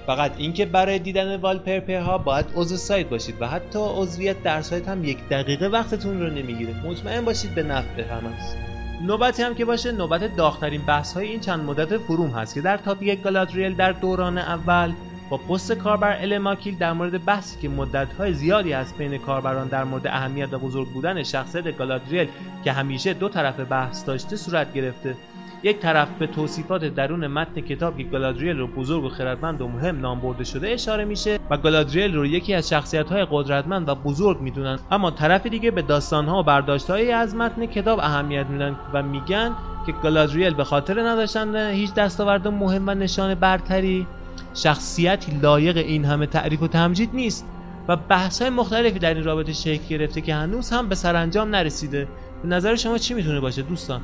[0.08, 4.88] فقط اینکه برای دیدن والپیپر ها باید عضو سایت باشید و حتی عضویت در سایت
[4.88, 6.74] هم یک دقیقه وقتتون رو نمی‌گیره.
[6.86, 8.58] مطمئن باشید به نفع هم است
[9.02, 12.78] نوبتی هم که باشه نوبت داغترین بحث های این چند مدت فروم هست که در
[12.78, 14.94] تاپیک گالادریل در دوران اول
[15.30, 20.08] با پست کاربر الماکیل در مورد بحثی که مدت زیادی از بین کاربران در مورد
[20.08, 22.28] اهمیت و بزرگ بودن شخصیت گالادریل
[22.64, 25.16] که همیشه دو طرف بحث داشته صورت گرفته.
[25.64, 30.00] یک طرف به توصیفات درون متن کتاب که گالادریل رو بزرگ و خردمند و مهم
[30.00, 34.42] نام برده شده اشاره میشه و گالادریل رو یکی از شخصیت های قدرتمند و بزرگ
[34.42, 34.80] می‌دونن.
[34.92, 39.56] اما طرف دیگه به داستان ها و برداشت از متن کتاب اهمیت میدن و میگن
[39.86, 44.08] که گالادریل به خاطر نداشتن هیچ دستاورد مهم و نشان برتری
[44.54, 47.48] شخصیتی لایق این همه تعریف و تمجید نیست
[47.88, 52.08] و بحث های مختلفی در این رابطه شکل گرفته که هنوز هم به سرانجام نرسیده.
[52.44, 54.02] به نظر شما چی می‌تونه باشه دوستان؟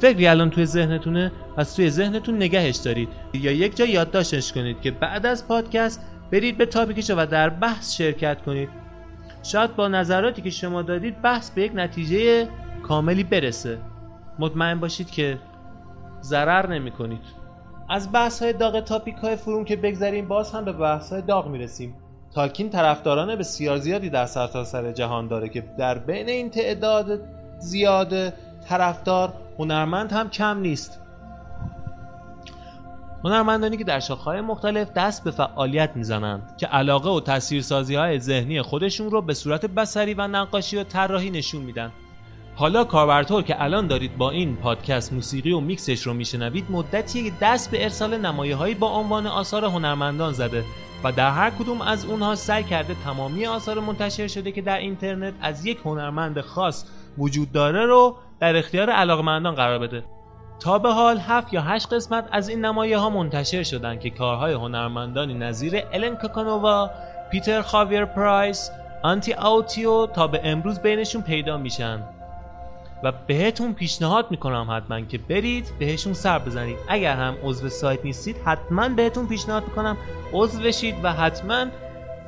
[0.00, 3.08] فکری الان توی ذهنتونه پس توی ذهنتون نگهش دارید.
[3.34, 7.96] یا یک جا یادداشتش کنید که بعد از پادکست برید به تاپیکش و در بحث
[7.96, 8.68] شرکت کنید.
[9.42, 12.48] شاید با نظراتی که شما دادید بحث به یک نتیجه
[12.82, 13.78] کاملی برسه.
[14.38, 15.38] مطمئن باشید که
[16.22, 17.40] ضرر نمی کنید
[17.88, 21.48] از بحث های داغ تاپیک های فروم که بگذریم باز هم به بحث های داغ
[21.48, 21.94] می‌رسیم.
[22.34, 27.20] تالکین طرفداران بسیار زیادی در سرتاسر سر جهان داره که در بین این تعداد
[27.58, 28.32] زیاد
[28.68, 31.00] طرفدار هنرمند هم کم نیست.
[33.24, 38.62] هنرمندانی که در شاخه‌های مختلف دست به فعالیت می‌زنند که علاقه و تاثیرسازی های ذهنی
[38.62, 41.92] خودشون رو به صورت بصری و نقاشی و طراحی نشون میدن.
[42.54, 47.70] حالا کاربرتور که الان دارید با این پادکست موسیقی و میکسش رو میشنوید مدتی دست
[47.70, 50.64] به ارسال نمایه با عنوان آثار هنرمندان زده
[51.04, 55.34] و در هر کدوم از اونها سعی کرده تمامی آثار منتشر شده که در اینترنت
[55.40, 56.84] از یک هنرمند خاص
[57.20, 60.04] وجود داره رو در اختیار علاقمندان قرار بده.
[60.60, 64.52] تا به حال هفت یا هشت قسمت از این نمایه ها منتشر شدن که کارهای
[64.52, 66.90] هنرمندانی نظیر الن کاکانووا،
[67.30, 68.70] پیتر خاویر پرایس،
[69.02, 72.02] آنتی آوتیو تا به امروز بینشون پیدا میشن.
[73.02, 76.78] و بهتون پیشنهاد می‌کنم حتما که برید بهشون سر بزنید.
[76.88, 79.96] اگر هم عضو سایت نیستید حتما بهتون پیشنهاد می‌کنم
[80.32, 81.66] عضو بشید و حتما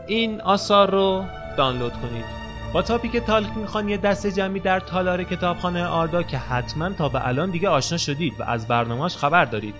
[0.06, 1.24] این آثار رو
[1.56, 2.41] دانلود کنید.
[2.72, 7.28] با تاپیک تالکین خان یه دسته جمعی در تالار کتابخانه آردا که حتما تا به
[7.28, 9.74] الان دیگه آشنا شدید و از برنامهش خبر دارید.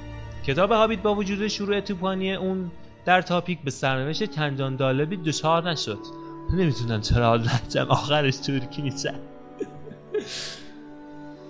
[0.46, 2.70] کتاب هابیت با وجود شروع توپانی اون
[3.04, 5.98] در تاپیک به سرنوشت چندان دالبی دچار نشد.
[6.52, 9.14] نمی‌تونم چرا حال نجم آخرش ترکی میشه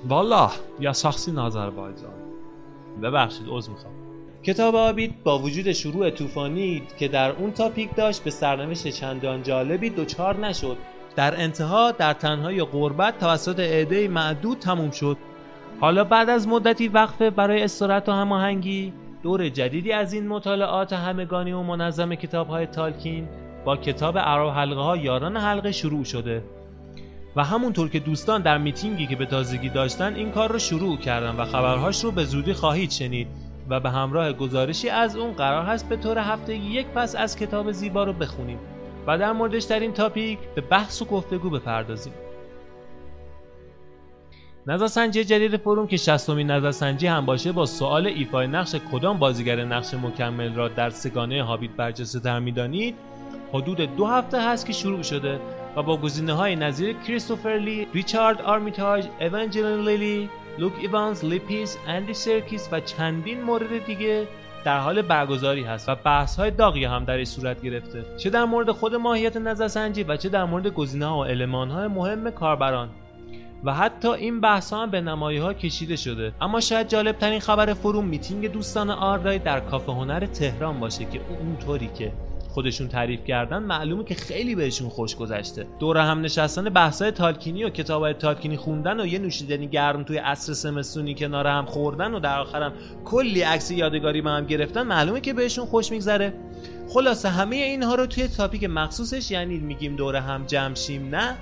[0.09, 0.50] والا
[0.81, 2.14] یا شخصی نازربایجان
[3.02, 3.92] ببخشید عذر می‌خوام.
[4.42, 9.90] کتاب آبید با وجود شروع طوفانی که در اون تاپیک داشت به سرنوشت چندان جالبی
[9.90, 10.76] دچار نشد.
[11.16, 15.16] در انتها در تنهای قربت توسط عده معدود تموم شد.
[15.81, 21.53] حالا بعد از مدتی وقفه برای استراحت و هماهنگی دور جدیدی از این مطالعات همگانی
[21.53, 23.29] و منظم کتاب های تالکین
[23.64, 26.42] با کتاب عرب حلقه ها یاران حلقه شروع شده.
[27.37, 31.37] و همونطور که دوستان در میتینگی که به تازگی داشتن این کار رو شروع کردن
[31.37, 33.29] و خبرهاش رو به زودی خواهید شنید
[33.68, 37.72] و به همراه گزارشی از اون قرار هست به طور هفته یک پس از کتاب
[37.72, 38.59] زیبا رو بخونیم.
[39.06, 42.12] و در موردش در این topic به بحث و گفتگو بپردازیم.
[44.66, 49.94] نظرسنجی جدید forum که 60 نظرسنجی هم باشه با سوال ایفای نقش کدام بازیگر نقش
[49.94, 52.94] مکمل را در سه‌گانه هابیت برجسته‌تر می‌دانید؟
[53.52, 55.40] حدود دو هفته هست که شروع شده
[55.76, 61.78] و با گزینه های نظیر کریستوفر لی، ریچارد آرمیتاژ، ایونجلین لیلی، لوک ایوانز، لی پیس،
[61.86, 64.28] اندی سرکیس و چندین مورد دیگه
[64.64, 68.05] در حال برگزاری هست و بحث های داغی هم در این صورت گرفته.
[68.16, 71.87] چه در مورد خود ماهیت نظرسنجی و چه در مورد گزینه ها و المان های
[71.87, 72.88] مهم کاربران.
[73.64, 76.33] و حتی این بحث هم به نمایی ها کشیده شده.
[76.40, 81.20] اما شاید جالب ترین خبر forum میتینگ دوستان آردای در کافه هنر تهران باشه که
[81.40, 82.12] اونطوری که
[82.52, 85.66] خودشون تعریف کردن معلومه که خیلی بهشون خوش گذشته.
[85.78, 90.52] دور هم نشستن بحثای تالکینی و کتابای تالکینی خوندن و یه نوشیدنی گرم توی عصر
[90.52, 92.72] سمستونی کنار هم خوردن و در آخرم
[93.04, 96.34] کلی عکس یادگاری با هم گرفتن معلومه که بهشون خوش میگذره.
[96.88, 101.36] خلاصه همه اینها رو توی تاپیک مخصوصش یعنی میگیم دور هم جمع شیم نه؟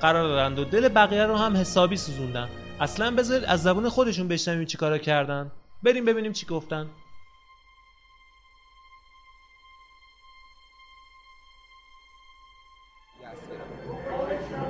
[0.00, 2.48] قرار دارند و دل بقیه رو هم حسابی سوزوندن.
[2.80, 5.52] اصلا بذارید از زبون خودشون بشنویم چیکارا کردن.
[5.82, 6.86] بریم ببینیم چی گفتن.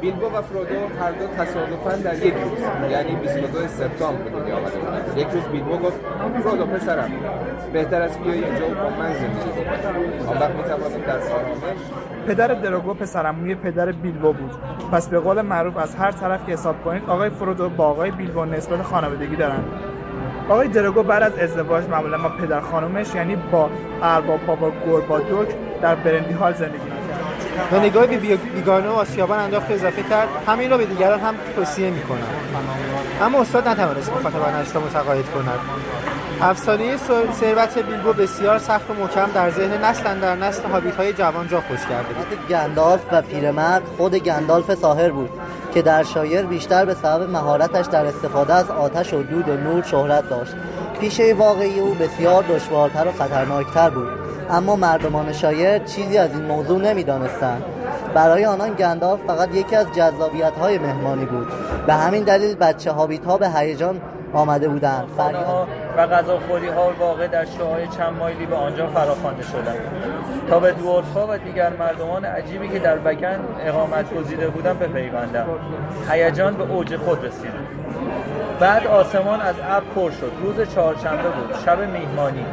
[0.01, 5.19] بیلبو و فرودو هر دو تصادفا در یک روز یعنی 22 سپتامبر به دنیا آمدند
[5.19, 6.01] یک روز بیلبو گفت
[6.43, 7.11] فرودو پسرم
[7.73, 11.79] بهتر است بیایی اینجا و با من زندگی کنی آن وقت می‌توانیم در سرانش
[12.27, 14.51] پدر دراگو پسرموی پدر بیلبو بود.
[14.93, 18.45] پس به قول معروف از هر طرف که حساب کنید آقای فرودو با آقای بیلبو
[18.45, 19.65] نسبت خانوادگی دارند.
[20.49, 23.71] آقای دراگو بعد از ازدواج معمولا با پدر خانومش یعنی با
[24.03, 25.49] ارباب بابا گوربادوک
[25.83, 27.00] در برندی هال زندگی
[27.73, 30.29] و نگاه به بیگانه و آسیابان انداخت اضافه کرد.
[30.47, 32.25] همین را به دیگران هم توصیه می کند
[33.23, 35.59] اما استاد نتوانست مخاطبانش را متقاعد کند.
[36.43, 36.97] افسانه
[37.41, 41.61] ثروت بیلبو بسیار سخت و محکم در ذهن نسل در نسل هابیت های جوان جا
[41.61, 42.49] خوش کرده بود.
[42.49, 45.31] گندالف و پیرمرد خود گندالف ساهر بود
[45.75, 49.83] که در شایر بیشتر به سبب مهارتش در استفاده از آتش و دود و نور
[49.83, 50.55] شهرت داشت.
[51.01, 54.20] پیشه واقعی او بسیار دشوارتر و خطرناکتر بود.
[54.51, 57.63] اما مردمان شایر چیزی از این موضوع نمی‌دانستند.
[58.15, 61.47] برای آنان گندالف فقط یکی از جذابیت های مهمانی بود.
[61.87, 64.01] به همین دلیل بچه هابیت ها به هیجان
[64.33, 65.05] آمده بودند.
[65.19, 69.81] ها و غذاخوری ها واقع در شوهای چند مایلی به آنجا فراخوانده شدند.
[70.51, 70.73] تا به
[71.29, 75.47] و دیگر مردمان عجیبی که در بکن اقامت گزیده بودند بپیوندند
[76.11, 77.53] هیجان به اوج خود رسید.
[78.61, 80.33] بعد آسمان از ابر پر شد.
[80.43, 81.57] روز چهارشنبه بود.
[81.67, 82.45] شب میهمانی.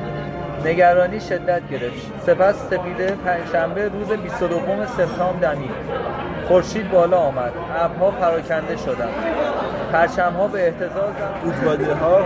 [0.65, 2.11] نگرانی شدت گرفت.
[2.25, 5.71] سپس سپیده پنجشنبه روز 22 سپتامبر دمید.
[6.47, 7.51] خورشید بالا آمد.
[7.79, 9.13] ابرها پراکنده شدند.
[9.91, 12.23] پرچمها به احتزاز دودبادی ها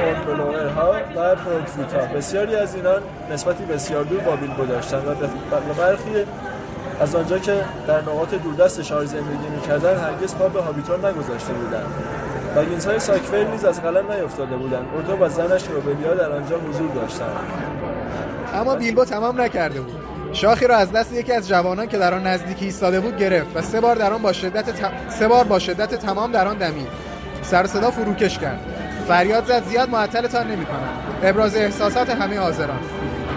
[0.76, 5.08] ها و پروکسیت ها بسیاری از اینان نسبتی بسیار دور با بیل داشتند
[5.52, 6.26] و برخی
[7.00, 7.54] از آنجا که
[7.88, 12.21] در نقاط دوردست زندگی می‌کردن هرگز پا به هابیتور نگذاشته بودند.
[12.56, 14.86] باگینس های ساکفیل نیز از قلم نیفتاده بودند.
[14.96, 17.36] اردو و زنش روبلیا در آنجا حضور داشتند.
[18.54, 19.96] اما بیلبو تمام نکرده بود.
[20.34, 23.62] شاخی را از دست یکی از جوانان که در آن نزدیکی ایستاده بود گرفت و
[23.62, 24.66] سه بار در آن با شدت
[25.10, 26.88] سه بار با شدت تمام در آن دمید.
[27.42, 28.60] سر صدا فروکش کرد.
[29.08, 30.90] فریاد زد زیاد معطلتان نمی‌کنم
[31.24, 32.80] ابراز احساسات همه حاضران.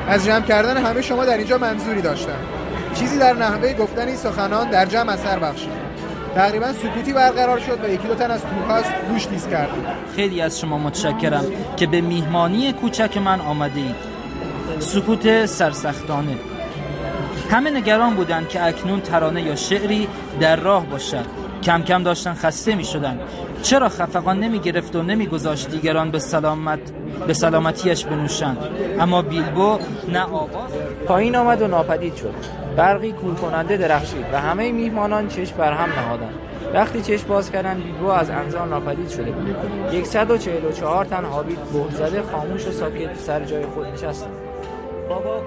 [0.08, 2.38] از جمع کردن همه شما در اینجا منظوری داشتم.
[2.94, 5.83] چیزی در نحوه گفتن این سخنان در جمع اثر بخشید.
[6.34, 9.70] تقریبا سکوتی برقرار شد و یکی دو تن از توکاس گوش نیز کرد
[10.16, 11.44] خیلی از شما متشکرم
[11.76, 14.14] که به میهمانی کوچک من آمده اید
[14.78, 16.36] سکوت سرسختانه.
[17.50, 20.08] همه نگران بودند که اکنون ترانه یا شعری
[20.40, 21.43] در راه باشد.
[21.64, 23.20] کم کم داشتن خسته می شدن
[23.62, 26.78] چرا خفقان نمی گرفت و نمی گذاشت دیگران به سلامت
[27.26, 28.58] به سلامتیش بنوشند؟
[29.00, 30.70] اما بیلبو نه آواز
[31.06, 32.34] پایین آمد و ناپدید شد.
[32.76, 36.34] برقی کور کننده درخشید و همه میهمانان چشم بر هم نهادند.
[36.74, 40.04] وقتی چشم باز کردن بیلبو از انظار ناپدید شده بود.
[40.04, 44.32] 144 تن هابیت بهت زده خاموش و ساکت سر جای خود نشستند.
[45.08, 45.42] بابا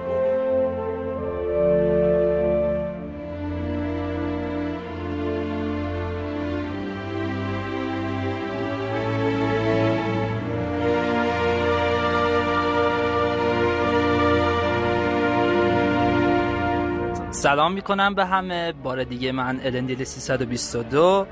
[17.38, 18.72] سلام می‌کنم به همه.
[18.72, 21.26] بار دیگه من الندیل 322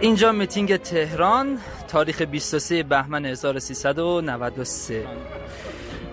[0.00, 1.58] اینجا میتینگ تهران
[1.88, 5.06] تاریخ 23 بهمن 1393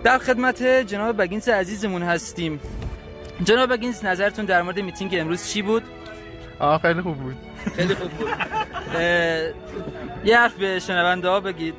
[0.04, 2.60] در خدمت جناب بگینس عزیزمون هستیم.
[3.44, 5.84] جناب بگینس نظرتون در مورد میتینگ امروز چی بود؟
[6.60, 7.36] آه خیلی خوب بود.
[7.76, 8.30] خیلی خوب بود.
[10.26, 11.74] یه حرف به شنونده ها بگید.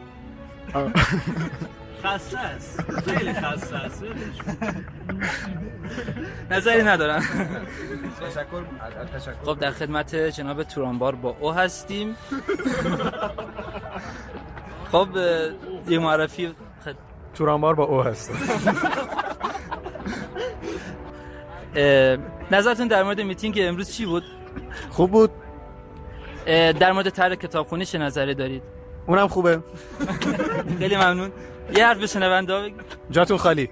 [2.04, 2.82] خسته است.
[3.06, 4.04] خیلی خسته است.
[6.50, 7.20] نظری ندارم.
[8.20, 8.62] تشکر
[9.14, 9.32] تشکر.
[9.44, 12.16] خب در خدمت جناب تورانبار با او هستیم.
[14.92, 15.08] خب
[15.88, 16.94] یه معرفی خد...
[17.34, 18.30] تورانبار با او هست.
[22.50, 24.22] نظرتون در مورد میتینگ امروز چی بود؟
[24.90, 25.30] خوب بود.
[26.46, 28.62] در مورد طرح کتابخونی چه نظری دارید؟
[29.06, 29.60] اونم خوبه.
[30.78, 31.32] خیلی ممنون.
[31.74, 32.68] یه حرف به شنونده ها.
[33.10, 33.70] جاتون خالی.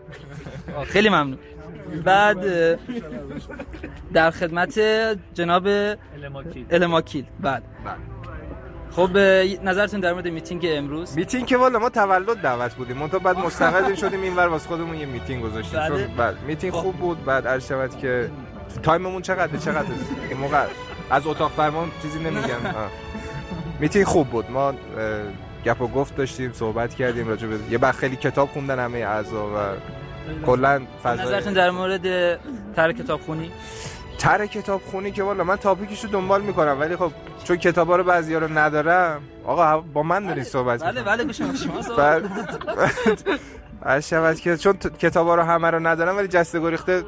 [0.86, 1.38] خیلی ممنون.
[2.04, 2.38] بعد
[4.12, 4.78] در خدمت
[5.34, 5.66] جناب
[6.70, 7.62] الماکیل بعد.
[8.90, 9.18] خب
[9.64, 12.96] نظرتون در مورد میتینگ امروز؟ میتینگ که والا ما تولد دعوت بودیم.
[12.96, 15.80] منتها بعد مستقل شدیم اینور واسه خودمون یه میتینگ گذاشتیم.
[15.80, 15.88] بله.
[15.88, 17.24] چون بعد میتینگ خوب بود.
[17.24, 18.30] بعد عرض شود که
[18.82, 19.86] time مون چقدر چقدر
[20.28, 20.66] این موقع
[21.10, 22.74] از اتاق فرمان چیزی نمیگم.
[23.80, 24.50] میتینگ خوب بود.
[24.50, 24.74] ما
[25.64, 29.46] گپ و گفت داشتیم صحبت کردیم راجع به یه بخ خیلی کتاب خوندن همه اعضا
[29.46, 29.58] و
[30.46, 32.36] کلا نظرتون فضا در مورد
[32.76, 33.50] طرح کتابخونی
[34.18, 37.12] تر کتاب خونی که والا من تاپیکش رو دنبال می‌کنم ولی خب
[37.44, 41.02] چون کتابا رو بعضیا رو ندارم آقا با من دارین صحبت بله.
[41.02, 42.22] بله گوشم شما صحبت.
[44.42, 47.02] که چون کتابا رو همه رو ندارم ولی جسته گریخته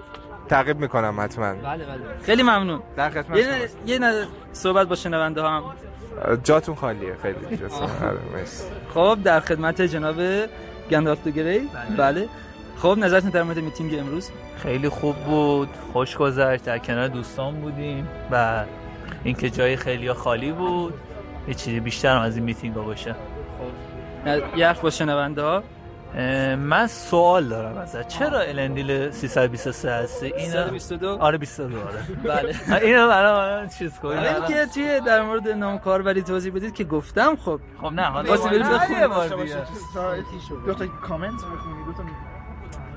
[0.48, 3.70] تعقیب می‌کنم حتما بله بله خیلی ممنون در خدمت یه.
[3.86, 5.62] یه صحبت با شنونده ها هم
[6.44, 7.14] جاتون خالیه.
[7.22, 7.36] خیلی
[8.02, 8.64] آره، مرسی.
[8.94, 10.16] خب در خدمت جناب
[10.90, 12.28] گندالف دو گری بله.
[12.78, 15.68] خب نظرتون در مورد میتینگ امروز؟ خیلی خوب بود.
[15.92, 16.64] خوش گذشت.
[16.64, 18.64] در کنار دوستان بودیم و
[19.24, 20.94] اینکه جای خیلی خالی بود.
[21.48, 23.14] یه چیزی بیشتر هم از این میتینگ باشه.
[24.26, 25.62] نه، یه حرف با شنونده ها.
[26.58, 28.08] من سوال دارم ازت.
[28.08, 32.02] چرا الندیل 323 هستی؟ اینا 322 آره 22 آره.
[32.34, 32.54] بله.
[32.86, 34.18] اینو برای من چیز کنید.
[34.18, 37.60] حالا اینکه توی در مورد نام کاربری توضیح بدید که گفتم خب.
[37.82, 39.00] خب نه حالا واسه بخونید.
[39.00, 39.56] یه بار دیگه.
[40.66, 42.02] دو تا کامنت بخونی دو تا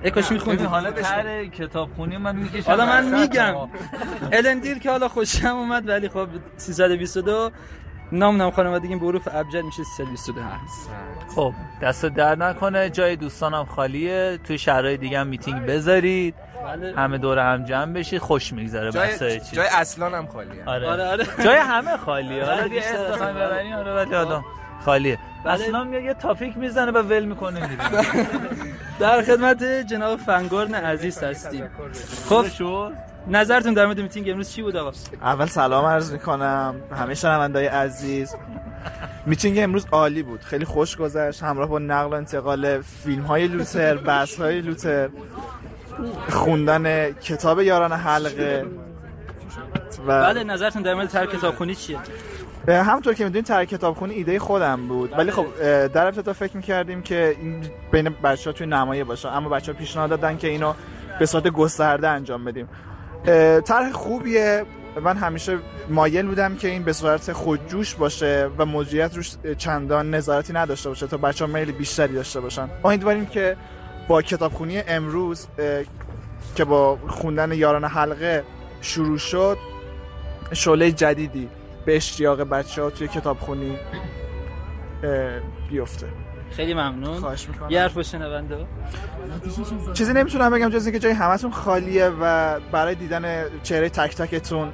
[0.03, 2.63] ای کاش میخوندید ببین، حالا تر کتابخونی من می‌کشم.
[2.71, 3.21] حالا من.
[3.21, 3.55] میگم.
[4.31, 7.51] الندیر که حالا خوشم اومد ولی خب 322
[8.11, 10.89] نام نام خانوادگی به حروف ابجد میشه 322 هست.
[11.35, 14.39] خب دست در نکنه جای دوستانم خالیه.
[14.43, 16.35] توی شهرهای دیگه هم میتینگ بذارید.
[16.65, 16.93] بله.
[16.95, 20.65] همه دور هم جمع بشید خوش میگذره جای, بسای چی جای اصلان هم خالیه.
[20.65, 20.87] آره.
[20.87, 21.25] آره آره.
[21.43, 22.45] جای همه خالیه.
[22.45, 23.35] حالا بله، دیگه بیشتر بخوایم.
[23.35, 24.43] ببرین آره ولی حالا
[24.85, 25.19] خالیه.
[25.43, 25.53] بله.
[25.53, 28.05] اصلا میاد یه topic می‌زنه و ول می‌کنه میره.
[28.99, 31.69] در خدمت جناب فنگورن عزیز هستیم.
[32.29, 32.45] خب.
[33.27, 34.91] نظرتون در مورد میتینگ امروز چی بود آقا؟
[35.21, 36.75] اول سلام عرض می‌کنم.
[36.95, 38.35] همه شنوندای عزیز.
[39.25, 40.41] میتینگ امروز عالی بود.
[40.41, 41.43] خیلی خوش گذشت.
[41.43, 45.09] همراه با نقل و انتقال فیلم های LOTR بحث های LOTR
[46.29, 48.65] خوندن کتاب یاران حلقه
[50.07, 51.97] و بله نظرتون در مورد طرح کتابخونی چیه؟
[52.65, 55.13] به همونطور که می‌دونید تر کتابخونی ایده خودم بود.
[55.17, 55.45] ولی خب
[55.87, 57.61] در ابتدا فکر می‌کردیم که این
[57.91, 59.29] بین بچه ها توی نمایه باشه.
[59.29, 60.73] اما بچه ها پیشنهاد دادن که اینو
[61.19, 62.69] به صورت گسترده انجام بدیم.
[63.65, 64.65] طرح خوبیه.
[65.03, 65.57] من همیشه
[65.89, 71.07] مایل بودم که این به صورت خودجوش باشه و موضوعیت روش چندان نظارتی نداشته باشه
[71.07, 72.69] تا بچه ها میل بیشتری داشته باشن.
[72.83, 73.57] امیدواریم که
[74.07, 75.47] با کتابخونی امروز
[76.55, 78.43] که با خوندن یاران حلقه
[78.81, 79.57] شروع شد
[80.53, 81.49] شعله جدیدی
[81.85, 83.77] به اشتیاق بچه ها توی کتابخونی
[85.69, 86.07] بیفته.
[86.59, 87.19] خیلی ممنون.
[87.19, 87.69] خواهش می‌کنم.
[87.69, 88.65] یه حرف شنونده.
[89.93, 94.71] چیزی نمی‌تونم بگم جز اینکه جای همتون خالیه و برای دیدن چهره تک تکتون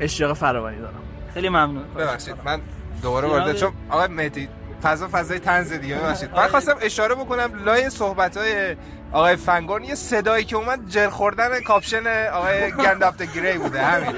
[0.00, 0.94] اشتیاق فراوانی دارم.
[1.34, 1.84] خیلی ممنون.
[1.96, 2.60] ببخشید من
[3.02, 4.48] دوباره وارد چون آقا مهدی
[4.86, 8.76] فضا فضای تنز دیگه باشید من خواستم اشاره بکنم لای صحبت های
[9.12, 14.12] آقای فنگورن یه صدایی که اومد جر خوردن کاپشن آقای گندالف گری بوده همین.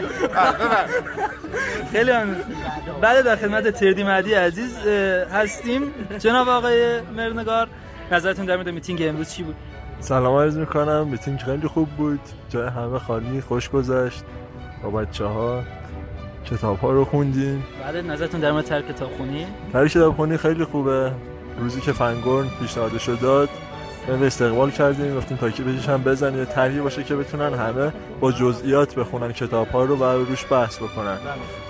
[1.92, 2.36] خیلی ممنون.
[3.00, 4.76] بله در خدمت تردی مهدی عزیز
[5.32, 5.82] هستیم.
[6.18, 7.68] جناب آقای مرنگار
[8.12, 9.56] نظرتون در مورد میتینگ امروز چی بود؟
[10.00, 11.08] سلام عرض می‌کنم.
[11.08, 12.20] میتینگ خیلی خوب بود.
[12.48, 14.24] جای همه خالی خوش گذشت.
[14.82, 15.62] با بچه ها
[16.44, 20.64] کتاب ها رو خوندیم بله نظرتون در مورد طرح کتاب خونی طرح کتاب خونی خیلی
[20.64, 21.12] خوبه.
[21.60, 23.48] روزی که فنگورن پیشنهادش داد
[24.06, 27.92] به استقبال کردیم گفتیم تا که بهش هم بزن یه طرحی باشه که بتونن همه
[28.20, 31.16] با جزئیات بخونن کتاب ها رو و روش بحث بکنن.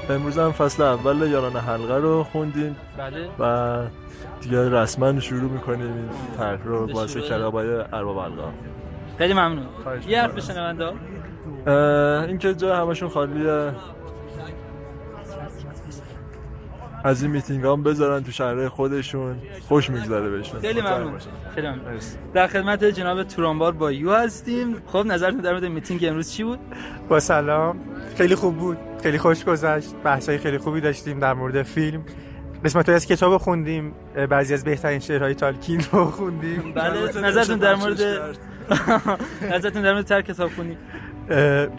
[0.08, 0.16] بله.
[0.16, 2.76] امروز هم فصل اول یاران حلقه رو خوندیم.
[2.98, 3.28] بله.
[3.38, 3.82] و
[4.40, 8.42] دیگه رسما شروع می‌کنیم این طرح رو با کتابای ارباب حلقه.
[9.18, 9.66] خیلی ممنون.
[10.08, 10.92] یه حرف بشنونده
[12.26, 13.72] اینکه جا همشون خالیه.
[17.04, 19.36] از این میتینگ هم بذارن تو شهرهای خودشون.
[19.68, 20.60] خوش میگذره بهشون.
[20.60, 21.18] خیلی ممنون.
[21.54, 22.00] خیلی ممنون.
[22.34, 24.76] در خدمت جناب تورامبار با یو هستیم.
[24.86, 26.58] خب نظرتون در مورد میتینگ امروز چی بود؟
[27.08, 27.80] با سلام.
[28.16, 28.78] خیلی خوب بود.
[29.02, 29.94] خیلی خوش گذشت.
[30.04, 32.04] بحثای خیلی خوبی داشتیم در مورد فیلم.
[32.64, 33.94] قسمت از کتاب خوندیم.
[34.30, 36.72] بعضی از بهترین شعرهای تالکین رو خوندیم.
[36.74, 38.00] بله نظرتون در مورد
[39.52, 40.78] نظرتون در مورد طرح کتاب خوندیم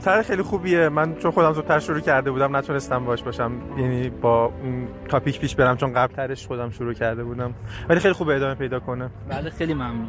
[0.02, 0.90] طرح خیلی خوبیه.
[0.90, 3.52] من چون خودم زودتر شروع کرده بودم نتونستم باش باشم.
[3.78, 4.52] یعنی با
[5.10, 7.54] topic پیش برم چون قبل ترش خودم شروع کرده بودم.
[7.90, 9.10] ولی خیلی خوبه ادامه پیدا کنه.
[9.30, 10.08] بله خیلی ممنون.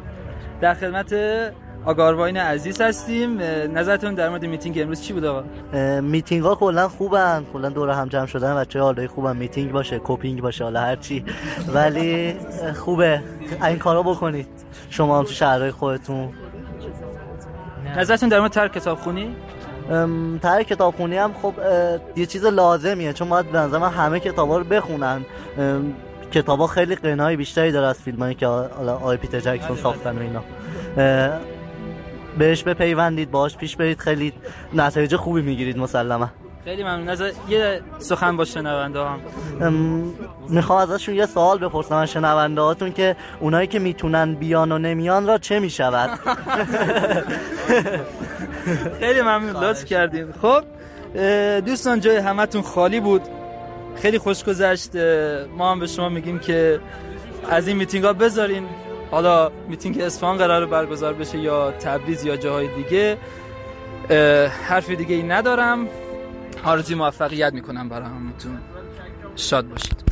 [0.61, 1.15] در خدمت
[1.85, 3.39] آگارواین عزیز هستیم.
[3.75, 5.45] نظرتون در مورد میتینگ امروز چی بود آقا؟
[6.01, 7.45] میتینگ ها کلا خوبن.
[7.53, 8.57] کلا دور هم جمع شدن.
[8.57, 9.37] بچه حالای خوبن.
[9.37, 11.25] میتینگ باشه کوپینگ باشه حالا هر چی.
[11.75, 12.37] ولی
[12.75, 13.23] خوبه.
[13.67, 14.49] این کارا بکنید.
[14.91, 16.29] شما هم تو شهرهای خودتون.
[17.97, 19.37] نظرتون در مورد ترک کتابخونی؟
[20.43, 21.55] ترک کتابخونی هم خب
[22.17, 25.25] یه چیز لازمیه چون باید به من همه کتابا رو بخونن.
[26.33, 30.43] کتابا خیلی قنای بیشتری داره از فیلمایی که حالا آی پیتر جکسون ساختن و اینا.
[32.39, 34.33] بهش بپیوندید باش پیش برید خیلی
[34.75, 36.29] نتایج خوبی می‌گیرید مسلما.
[36.71, 37.09] خیلی ممنون.
[37.09, 39.21] از یه سخن با شنونده هم
[40.49, 45.27] می‌خوام ازشون یه سوال بپرسم از شنونده هاتون که اونایی که می‌تونن بیان و نمیان
[45.27, 46.11] را چه می‌شود؟
[49.01, 49.65] خیلی ممنون.
[49.65, 50.27] لطف کردین.
[50.43, 50.63] خب
[51.61, 53.23] دوستان جای همتون خالی بود.
[53.97, 54.97] خیلی خوش گذشت.
[55.57, 56.81] ما هم به شما میگیم که
[57.51, 58.67] از این میتینگ ها بذارین.
[59.11, 63.17] حالا میتینگ اصفهان قرار برگزار بشه یا تبریز یا جاهای دیگه.
[64.69, 65.89] حرف دیگه ای ندارم.
[66.65, 68.59] آرزوی موفقیت می‌کنم برای همتون
[69.37, 70.05] شاد باشید.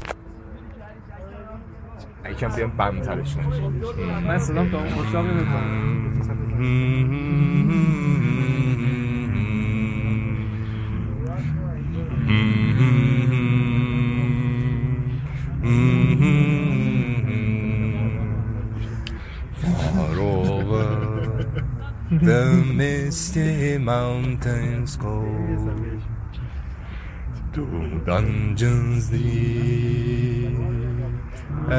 [2.30, 3.36] یکم بیام بمترش
[4.26, 5.26] من سلام تا اون مشتاق
[19.60, 20.90] Far over
[22.28, 22.42] the
[22.78, 25.16] misty mountains go.
[27.58, 30.56] To dungeons deep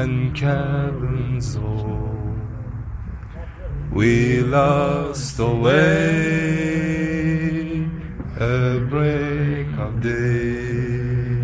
[0.00, 2.38] and caverns old.
[3.90, 5.70] We lost away
[8.38, 11.38] a break of day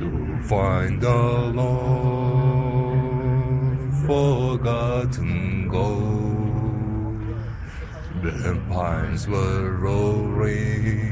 [0.00, 0.08] to
[0.42, 2.02] find a long
[4.04, 7.22] forgotten gold.
[8.24, 11.11] The pines were roaring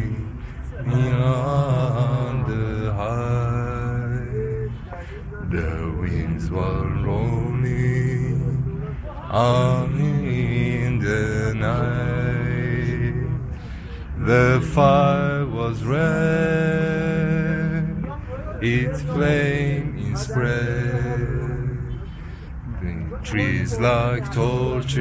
[23.22, 25.00] Trees like torches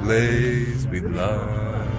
[0.00, 1.93] blaze with light.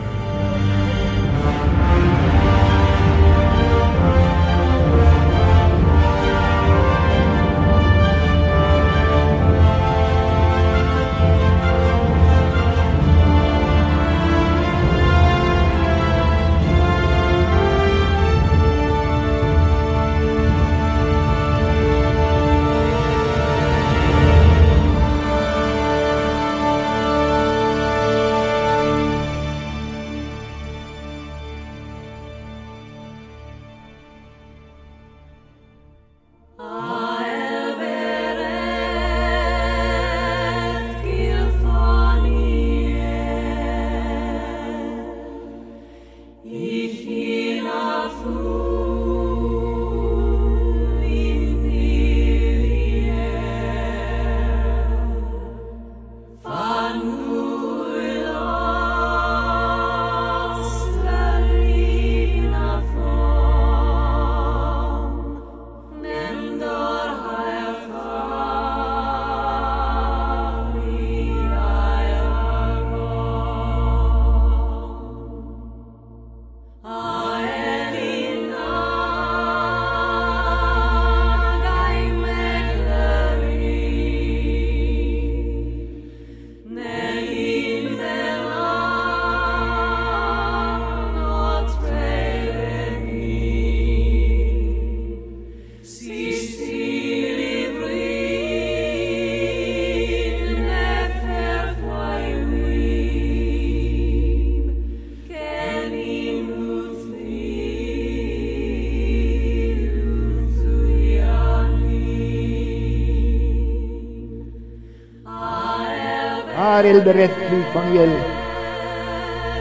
[116.86, 118.14] elberetni Faniel,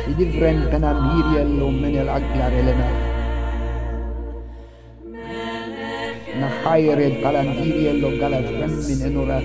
[0.04, 2.88] Sidil Rentanam, Hiriel och Menel Aglar Elena.
[6.40, 9.40] Nahaired Galan Hiriel och Galat Remmin Enora.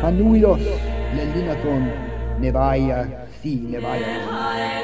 [0.00, 0.60] Fanuidos
[1.16, 1.84] Lelinaton
[2.40, 3.06] Nevaja
[3.42, 4.83] Si Nevaja.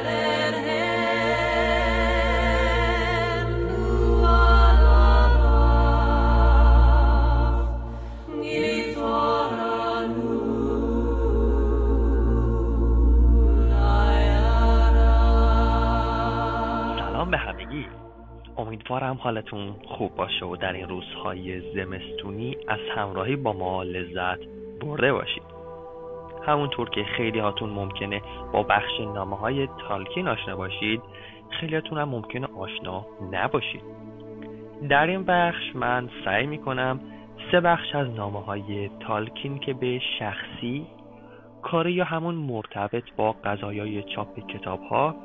[19.31, 24.39] حالتون خوب باشه و در این روزهای زمستونی از همراهی با ما لذت
[24.81, 25.43] برده باشید.
[26.45, 28.21] همونطور که خیلی هاتون ممکنه
[28.53, 31.01] با بخش نامه های تالکین آشنا باشید
[31.49, 33.81] خیلی هاتون هم ممکنه آشنا نباشید.
[34.89, 36.99] در این بخش من سعی می‌کنم
[37.51, 40.87] سه بخش از نامه های تالکین که به شخصی
[41.61, 45.15] کاری یا همون مرتبط با قضایای چاپ کتاب ها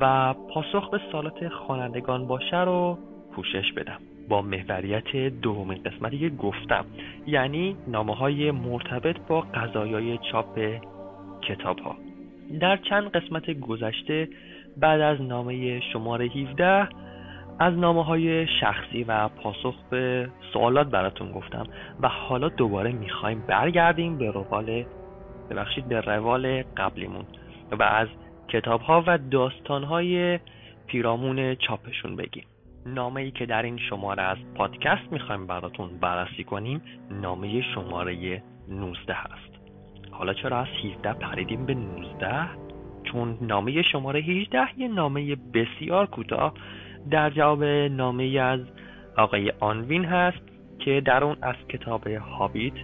[0.00, 2.98] و پاسخ به سالات خوانندگان باشه رو
[3.36, 3.98] پوشش بدم.
[4.28, 6.84] با محوریت دومین قسمتی که گفتم.
[7.26, 10.58] یعنی نامه های مرتبط با قضایای چاپ
[11.42, 11.96] کتاب ها
[12.60, 14.28] در چند قسمت گذشته
[14.76, 16.88] بعد از نامه شماره 17
[17.58, 21.66] از نامه های شخصی و پاسخ به سوالات براتون گفتم
[22.00, 24.84] و حالا دوباره می‌خوایم برگردیم به روال
[25.50, 27.24] ببخشید به روال قبلیمون
[27.72, 28.08] و از
[28.48, 30.38] کتاب ها و داستان های
[30.86, 32.44] پیرامون چاپشون بگیم.
[32.86, 39.14] نامه ای که در این شماره از پادکست می‌خوایم براتون بررسی کنیم نامه شماره 19
[39.14, 39.54] هست.
[40.10, 42.48] حالا چرا از 17 پریدیم به 19
[43.04, 46.54] چون نامه شماره 18 یه نامه بسیار کوتاه.
[47.10, 48.60] در جواب نامه از
[49.16, 50.42] آقای آنوین هست
[50.78, 52.74] که در اون از کتاب هابیت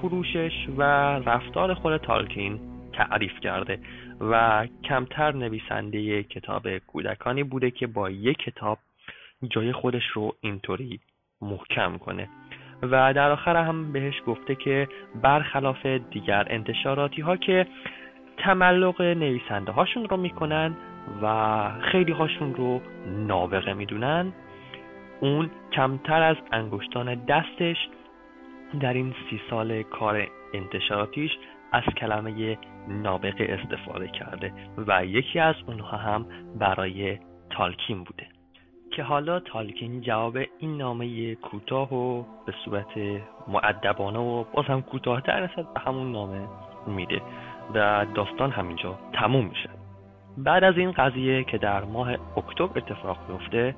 [0.00, 0.82] فروشش و
[1.18, 2.60] رفتار خود تالکین
[2.92, 3.78] تعریف کرده
[4.20, 8.78] و کمتر نویسنده کتاب کودکانی بوده که با یک کتاب
[9.48, 11.00] جای خودش رو اینطوری
[11.40, 12.28] محکم کنه.
[12.82, 14.88] و در آخر هم بهش گفته که
[15.22, 17.66] برخلاف دیگر انتشاراتی ها که
[18.36, 20.76] تملق نویسنده هاشون رو می‌کنن
[21.22, 24.32] و خیلی هاشون رو نابغه می‌دونن
[25.20, 27.76] اون کمتر از انگشتان دستش
[28.80, 31.30] در این سی سال کار انتشاراتیش
[31.72, 34.52] از کلمه نابغه استفاده کرده
[34.86, 36.26] و یکی از اونها هم
[36.58, 37.18] برای
[37.50, 38.39] تالکین بوده.
[38.90, 45.44] که حالا تالکین جواب این نامه کوتاه و به صورت معدبانه و باز هم کوتاهتر
[45.44, 46.48] نسبت به همون نامه
[46.86, 47.22] میده
[47.74, 49.70] و داستان همینجا تموم میشه.
[50.38, 53.74] بعد از این قضیه که در ماه اکتبر اتفاق میفته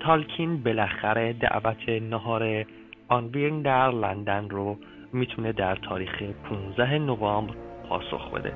[0.00, 2.64] تالکین بالاخره دعوت نهار
[3.08, 4.78] آنویرن در لندن رو
[5.12, 7.54] می‌تونه در تاریخ 15 نوامبر
[7.88, 8.52] پاسخ بده.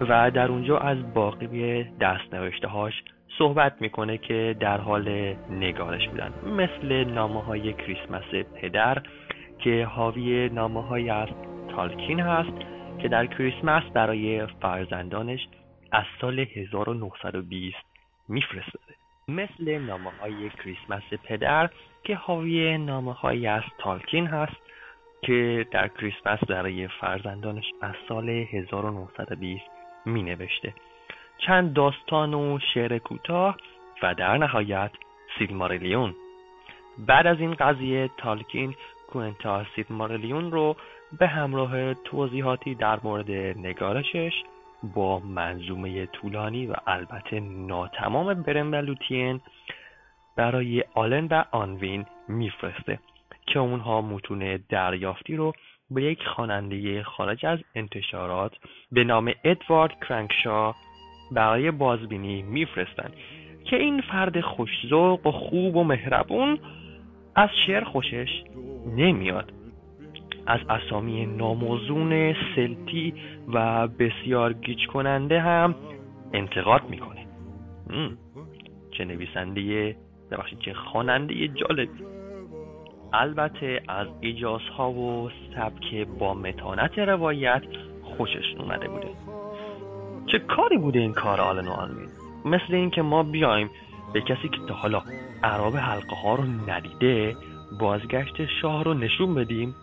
[0.00, 3.02] و در اونجا از باقی دستنوشته هاش
[3.38, 6.32] صحبت می‌کنه که در حال نگارش بودن.
[6.46, 9.02] مثل نامه های کریسمس پدر
[9.58, 11.28] که حاوی نامه های از
[11.76, 12.66] تالکین هست
[13.02, 15.48] که در کریسمس برای فرزندانش
[15.92, 17.76] از سال 1920
[18.28, 18.94] میفرستاده.
[19.28, 21.70] مثل نامه های کریسمس پدر
[22.04, 24.56] که حاوی نامه های از تالکین هست
[25.22, 29.64] که در کریسمس برای فرزندانش از سال 1920
[30.06, 30.74] می نوشته
[31.46, 33.56] چند داستان و شعر کوتاه
[34.02, 34.90] و در نهایت
[35.38, 36.14] سیلماریلیون
[36.98, 38.74] بعد از این قضیه تالکین
[39.12, 40.76] کوئنتا سیلماریلیون رو
[41.18, 44.32] به همراه توضیحاتی در مورد نگارشش
[44.82, 49.40] با منظومه طولانی و البته ناتمام برن و لوتین
[50.36, 52.98] برای آلن و آنوین میفرسته
[53.46, 55.52] که اونها متون دریافتی رو
[55.90, 58.52] به یک خواننده خارج از انتشارات
[58.92, 60.74] به نام ادوارد کرنکشا
[61.32, 63.12] برای بازبینی میفرستند
[63.64, 66.58] که این فرد خوشذوق و خوب و مهربون
[67.34, 68.42] از شعر خوشش
[68.96, 69.52] نمیاد.
[70.46, 73.14] از اسامی ناموزون سلتی
[73.52, 75.74] و بسیار گیج کننده هم
[76.32, 77.26] انتقاد می‌کنه.
[78.90, 79.96] چه نویسنده
[80.30, 82.04] ببخشید چه خواننده جالبی
[83.12, 87.62] البته از ایجازها و سبک با متانت روایت
[88.02, 89.08] خوشش اومده بوده.
[90.32, 92.08] چه کاری بوده این کار آلن و آنوین
[92.44, 93.70] مثل اینکه ما بیایم
[94.12, 95.02] به کسی که تا حالا
[95.42, 97.36] عراب حلقه ها رو ندیده
[97.80, 99.74] بازگشت شاه رو نشون بدیم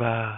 [0.00, 0.32] و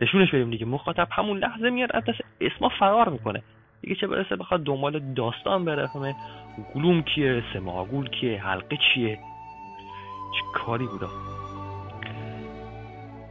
[0.00, 0.66] نشونش بدیم دیگه.
[0.66, 3.42] مخاطب همون لحظه میاد از دست اسما فرار می‌کنه.
[3.82, 6.14] دیگه چه برسه بخواد دنبال داستان بره؟ همه
[6.74, 9.18] گلوم کیه؟ سماگول کیه؟ حلقه چیه؟
[10.34, 11.08] چه کاری بودا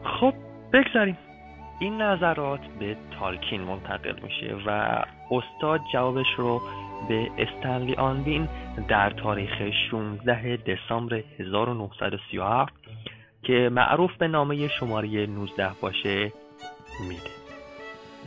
[0.04, 0.34] خب
[0.74, 1.18] بگذاریم.
[1.80, 6.62] این نظرات به تالکین منتقل میشه و استاد جوابش رو
[7.10, 8.48] به استنلی آنوین
[8.88, 12.74] در تاریخ 16 دسامبر 1937
[13.44, 16.32] که معروف به نامه شماره 19 باشه
[17.10, 17.38] میده.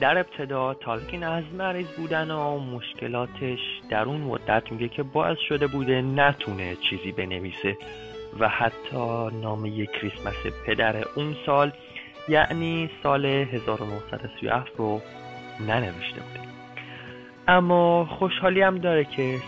[0.01, 3.59] در ابتدا تالکین از مریض بودن و مشکلاتش
[3.91, 7.77] در اون مدت میگه که باعث شده بوده نتونه چیزی بنویسه
[8.41, 11.73] و حتی نامه کریسمس پدر اون سال
[12.31, 15.01] یعنی سال 1937 رو
[15.61, 16.41] ننوشته بوده.
[17.49, 19.39] اما خوشحالی هم داره که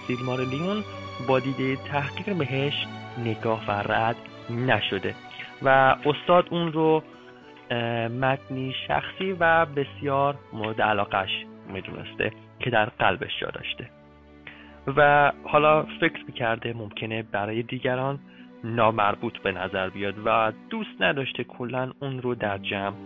[0.50, 0.84] لیون
[1.28, 2.86] با دیده تحقیق بهش
[3.18, 4.16] نگاه و رد
[4.50, 5.14] نشده
[5.62, 7.02] و استاد اون رو
[8.20, 11.30] متنی شخصی و بسیار مورد علاقش
[11.72, 13.90] می‌دونسته که در قلبش جا داشته.
[14.96, 18.18] و حالا فکر می‌کرده ممکنه برای دیگران
[18.64, 22.96] نامربوط به نظر بیاد و دوست نداشته کلا اون رو در جمع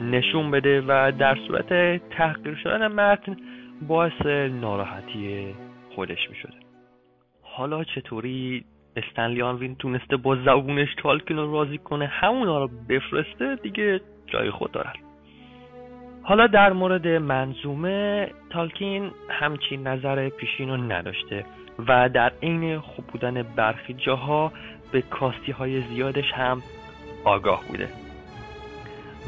[0.00, 3.36] نشون بده و در صورت تحقیر شدن متن
[3.88, 5.54] باعث ناراحتی
[5.94, 6.54] خودش می‌شده.
[7.42, 8.64] حالا چطوری
[8.96, 14.72] استنلی آنوین تونسته با زبونش تالکین رو راضی کنه؟ همونا رو بفرسته دیگه جای خود
[14.72, 14.92] دارن.
[16.22, 21.44] حالا در مورد منظومه تالکین همچین نظر پیشین رو نداشته
[21.88, 24.52] و در عین خوب بودن برخی جاها
[24.92, 26.62] به کاستی های زیادش هم
[27.24, 27.88] آگاه بوده.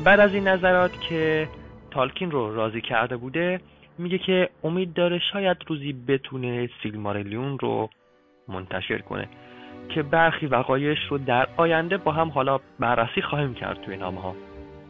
[0.04, 1.48] بعد از این نظرات که
[1.90, 3.60] تالکین رو راضی کرده بوده
[3.98, 7.90] میگه که امید داره شاید روزی بتونه سیلمارلیون رو
[8.48, 9.28] منتشر کنه
[9.88, 14.34] که برخی وقایش رو در آینده با هم حالا بررسی خواهیم کرد توی نامه ها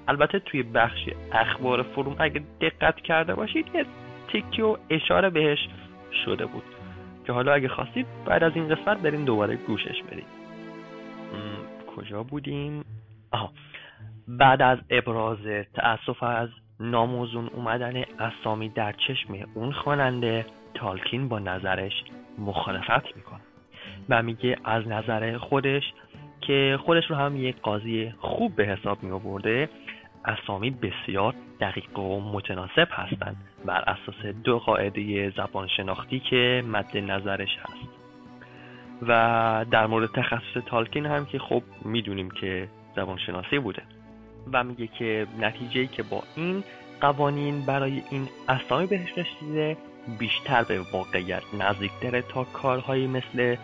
[0.08, 3.86] البته توی بخش اخبار فروم اگه دقت کرده باشید یه
[4.32, 5.68] تیکی اشاره بهش
[6.24, 6.64] شده بود.
[7.26, 10.41] که حالا اگه خواستید بعد از این قسمت برین دوباره گوشش برید
[11.96, 12.84] کجا بودیم؟
[13.32, 13.50] آها.
[14.28, 15.38] بعد از ابراز
[15.74, 16.48] تأسف از
[16.80, 22.04] ناموزون اومدن اسامی در چشم اون خواننده تالکین با نظرش
[22.38, 23.40] مخالفت می‌کنه
[24.08, 25.82] و میگه از نظر خودش
[26.40, 29.10] که خودش رو هم یک قاضی خوب به حساب می
[30.24, 33.36] اسامی بسیار دقیق و متناسب هستند.
[33.64, 38.01] بر اساس دو قاعده زبان شناختی که مد نظرش هست.
[39.08, 43.82] و در مورد تخصص تالکین هم که خب می‌دونیم که زبان شناسی بوده.
[44.52, 46.64] و میگه که نتیجه که با این
[47.00, 49.76] قوانین برای این اسامی بهش رسیده
[50.18, 53.56] بیشتر به واقعیت نزدیکتره تا کارهایی مثل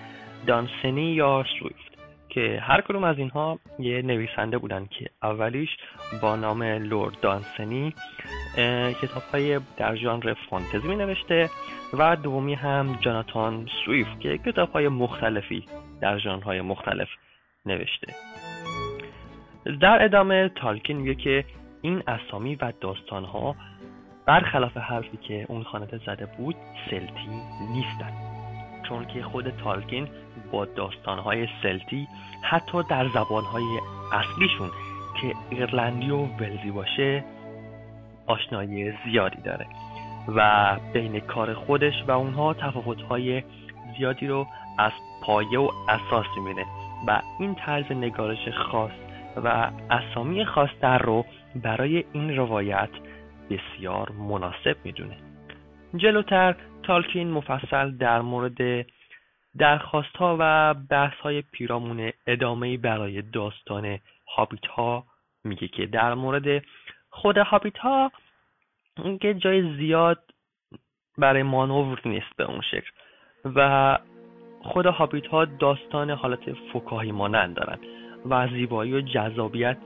[0.46, 1.87] دانسنی یا سویفت
[2.38, 5.68] که هر کدوم از اینها یه نویسنده بودن که اولیش
[6.22, 7.94] با نام لورد دانسنی
[9.02, 11.50] کتاب های در ژانر فانتزی می نوشته
[11.92, 15.64] و دومی هم جاناتان سویفت که کتاب های مختلفی
[16.00, 17.08] در ژانرهای مختلف
[17.66, 18.14] نوشته.
[19.80, 21.44] در ادامه تالکین میگه که
[21.82, 23.56] این اسامی و داستان ها
[24.26, 26.56] برخلاف حرفی که اون خانده زده بود
[26.90, 27.28] سلتی
[27.72, 28.37] نیستن.
[28.88, 30.08] چون که خود تالکین
[30.52, 32.08] با داستانهای سلتی
[32.42, 33.80] حتی در زبانهای
[34.12, 34.70] اصلیشون
[35.20, 37.24] که ایرلندی و ولزی باشه
[38.26, 39.66] آشنایی زیادی داره
[40.28, 43.42] و بین کار خودش و اونها تفاوتهای
[43.98, 44.46] زیادی رو
[44.78, 46.66] از پایه و اساس می‌بینه
[47.06, 48.90] و این طرز نگارش خاص
[49.36, 51.24] و اسامی خاص در رو
[51.56, 52.90] برای این روایت
[53.50, 55.16] بسیار مناسب می‌دونه.
[55.96, 56.56] جلوتر
[56.88, 58.86] تالکین مفصل در مورد
[59.58, 63.98] درخواست ها و بحث های پیرامون ادامه برای داستان
[64.36, 65.04] هابیت ها
[65.44, 66.64] میگه که در مورد
[67.10, 68.12] خود هابیت ها
[69.20, 70.18] که جای زیاد
[71.18, 72.90] برای مانور نیست به اون شکل
[73.44, 73.98] و
[74.62, 77.78] خود هابیت ها داستان حالت فکاهی مانند دارن
[78.30, 79.78] و زیبایی و جذابیت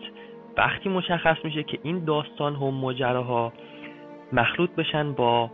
[0.56, 3.52] وقتی مشخص میشه که این داستان هم ماجراها
[4.32, 5.50] مخلوط بشن با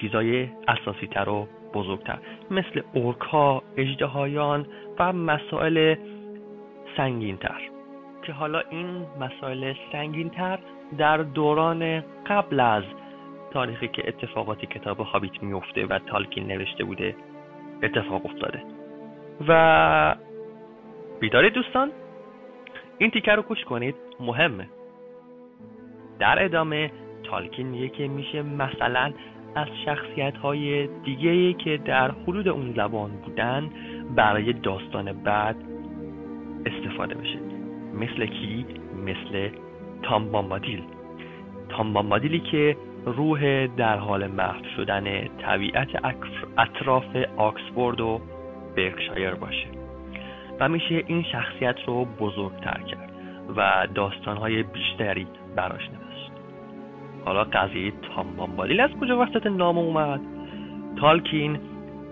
[0.00, 2.18] چیزای اساسی تر و بزرگتر
[2.50, 4.66] مثل اورکا، اجدهایان
[4.98, 5.94] و مسائل
[6.96, 7.60] سنگینتر.
[8.22, 10.58] که حالا این مسائل سنگینتر
[10.98, 12.84] در دوران قبل از
[13.52, 17.16] تاریخی که اتفاقاتی کتاب هابیت میفته و تالکین نوشته بوده
[17.82, 18.62] اتفاق افتاده.
[19.48, 20.16] و
[21.20, 21.92] بیداری دوستان
[22.98, 24.68] این تیکه رو کش کنید مهمه.
[26.18, 26.90] در ادامه
[27.24, 29.12] تالکین میگه که میشه مثلا
[29.54, 33.70] از شخصیت های دیگه که در حدود اون زبان بودن
[34.16, 35.56] برای داستان بعد
[36.66, 37.38] استفاده بشه.
[37.94, 38.66] مثل کی؟
[39.06, 39.48] مثل
[40.02, 40.82] تام بامبادیل.
[41.68, 45.88] تام بامبادیلی که روح در حال محو شدن طبیعت
[46.58, 48.20] اطراف آکسفورد و
[48.76, 49.66] برکشایر باشه.
[50.60, 53.10] و میشه این شخصیت رو بزرگتر کرد
[53.56, 55.26] و داستانهای بیشتری
[55.56, 56.03] براش نوشت
[57.24, 60.20] حالا قضیه تام بامبادیل از کجا وسط نام اومد؟
[61.00, 61.58] تالکین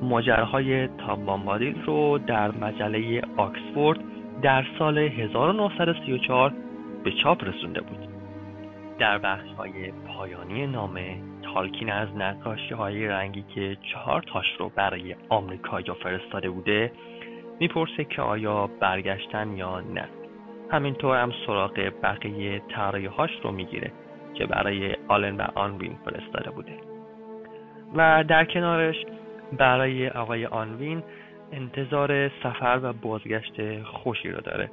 [0.03, 4.01] ماجراهای تام بامبادیل رو در مجله آکسفورد
[4.43, 6.53] در سال 1934
[7.05, 8.09] به چاپ رسونده بود.
[8.99, 11.17] در بخش های پایانی نامه
[11.55, 16.93] تالکین از نقاشی های رنگی که چهار تاش رو برای آمریکا فرستاده بوده
[17.61, 20.09] می‌پرسه که آیا برگشتن یا نه.
[20.71, 23.93] همینطور هم سراغ بقیه طراحی هاش رو می‌گیره
[24.35, 26.73] که برای آلن و آنوین فرستاده بوده.
[27.95, 28.97] و در کنارش
[29.59, 31.03] برای آقای آنوین
[31.53, 34.71] انتظار سفر و بازگشت خوشی رو داره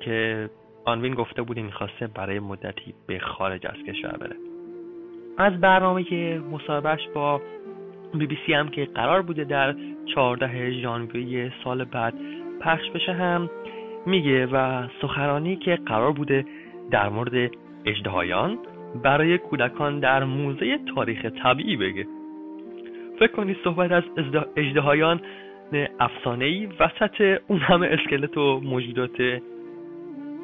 [0.00, 0.50] که
[0.84, 4.36] آنوین گفته بوده می‌خواسته برای مدتی به خارج از کشور بره.
[5.38, 7.40] از برنامه مصاحبهش با
[8.14, 9.74] بی بی سی هم که قرار بوده در
[10.14, 12.14] 14 ژانویه سال بعد
[12.60, 13.50] پخش بشه هم
[14.06, 16.44] میگه و سخرانی که قرار بوده
[16.90, 17.50] در مورد
[17.84, 18.58] اجدهایان
[18.94, 22.06] برای کودکان در موزه تاریخ طبیعی بگه.
[23.18, 24.02] فکر کنید صحبت از
[24.56, 25.20] اجدهایان
[26.00, 29.42] افسانه ای وسط اون همه اسکلت و موجودات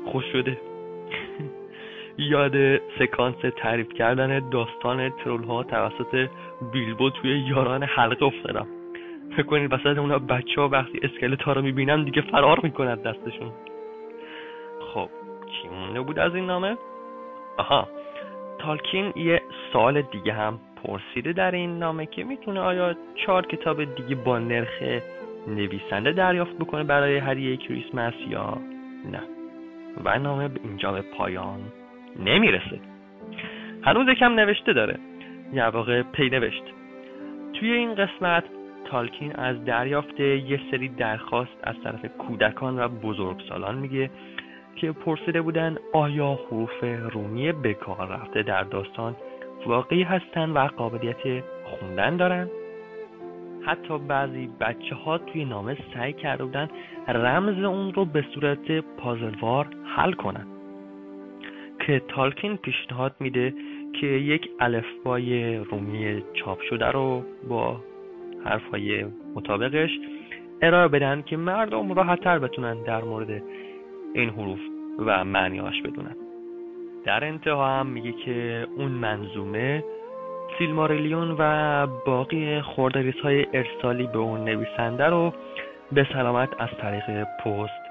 [0.06, 0.58] خوش شده.
[2.18, 6.28] یاد سکانس تعریف کردن داستان ترول ها توسط
[6.72, 8.66] بیلبو توی یاران حلقه افتادم.
[9.36, 13.50] فکر کنید وسط اونا بچه ها وقتی اسکلت ها رو می‌بینن دیگه فرار می‌کنند دستشون.
[14.80, 15.08] خب
[15.46, 16.76] چی مونده بود از این نامه؟
[17.56, 17.88] آها.
[18.66, 19.42] تالکین یه
[19.72, 24.82] سال دیگه هم پرسیده در این نامه که می‌تونه آیا چهار کتاب دیگه با نرخ
[25.48, 28.58] نویسنده دریافت بکنه برای هدیه کریسمس یا
[29.12, 29.20] نه؟
[30.04, 31.60] و نامه به اینجا به پایان
[32.24, 32.80] نمی‌رسه.
[33.82, 34.98] هنوز یکم نوشته داره.
[35.52, 36.64] یه واقع پی نوشت.
[37.52, 38.44] توی این قسمت
[38.84, 44.10] تالکین از دریافت یه سری درخواست از طرف کودکان و بزرگسالان میگه
[44.76, 49.16] که پرسیده بودن آیا حروف رومی به کار رفته در داستان
[49.66, 52.48] واقعی هستن و قابلیت خوندن دارن؟
[53.66, 56.68] حتی بعضی بچه ها توی نامه سعی کرده بودن
[57.08, 59.66] رمز اون رو به صورت پازلوار
[59.96, 60.46] حل کنن.
[61.86, 63.54] که تالکین پیشنهاد میده
[64.00, 67.80] که یک الفبای رومی چاپ شده رو با
[68.44, 69.04] حرفهای
[69.34, 69.90] مطابقش
[70.62, 73.42] ارائه بدن که مردم راحتتر بتونن در مورد
[74.16, 74.58] این حروف
[74.98, 76.16] و معنیاش بدونن.
[77.04, 79.84] در انتها هم میگه که اون منظومه
[80.58, 85.32] سیلماریلیون و باقی خوردریس های ارسالی به اون نویسنده رو
[85.92, 87.82] به سلامت از طریق پست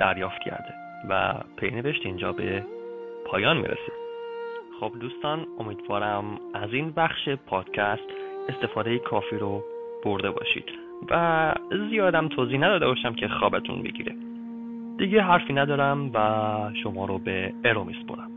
[0.00, 0.74] دریافت کرده
[1.08, 2.64] و پینوشت اینجا به
[3.26, 3.92] پایان می‌رسه.
[4.80, 8.08] خب دوستان امیدوارم از این بخش پادکست
[8.48, 9.64] استفاده کافی رو
[10.04, 10.64] برده باشید
[11.10, 11.52] و
[11.90, 14.27] زیادم توضیح نداده باشم که خوابتون بگیره.
[14.98, 18.30] دیگه حرفی ندارم و شما رو به ارو میسپرم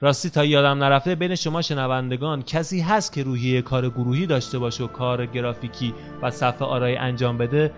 [0.00, 4.84] راستی تا یادم نرفته بین شما شنوندگان کسی هست که روحیه کار گروهی داشته باشه
[4.84, 7.72] و کار گرافیکی و صفحه آرای انجام بده؟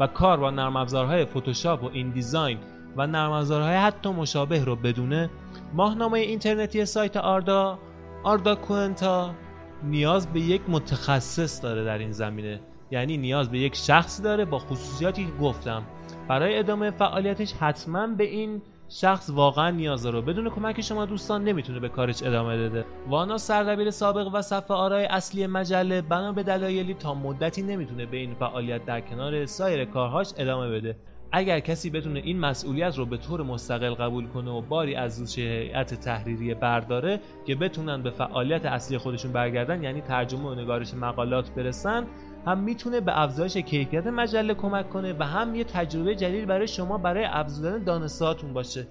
[0.00, 2.58] و کار با نرم افزارهای فتوشاپ و این دیزاین
[2.96, 5.30] و نرم افزارهای حتی مشابه رو بدونه؟
[5.74, 7.78] ماهنامه اینترنتی سایت آردا
[8.22, 9.34] آردا کوئنتا
[9.82, 12.60] نیاز به یک متخصص داره در این زمینه.
[12.90, 15.82] یعنی نیاز به یک شخصی داره با خصوصیاتی که گفتم.
[16.28, 20.20] برای ادامه فعالیتش حتما به این شخص واقعا نیاز داره.
[20.20, 22.84] بدون کمک شما دوستان نمی‌تونه به کارش ادامه بده.
[23.08, 28.16] وانا سردبیر سابق و صفحه آرای اصلی مجله بنا به دلایلی تا مدتی نمی‌تونه به
[28.16, 30.96] این فعالیت در کنار سایر کارهاش ادامه بده.
[31.32, 35.94] اگر کسی بتونه این مسئولیت رو به طور مستقل قبول کنه و باری از هیئت
[35.94, 42.06] تحریریه برداره که بتونن به فعالیت اصلی خودشون برگردن یعنی ترجمه و نگارش مقالات برسن
[42.46, 46.98] هم می‌تونه به افزایش کیفیت مجله کمک کنه و هم یه تجربه جدید برای شما
[46.98, 48.86] برای افزودن دانستهاتون باشه.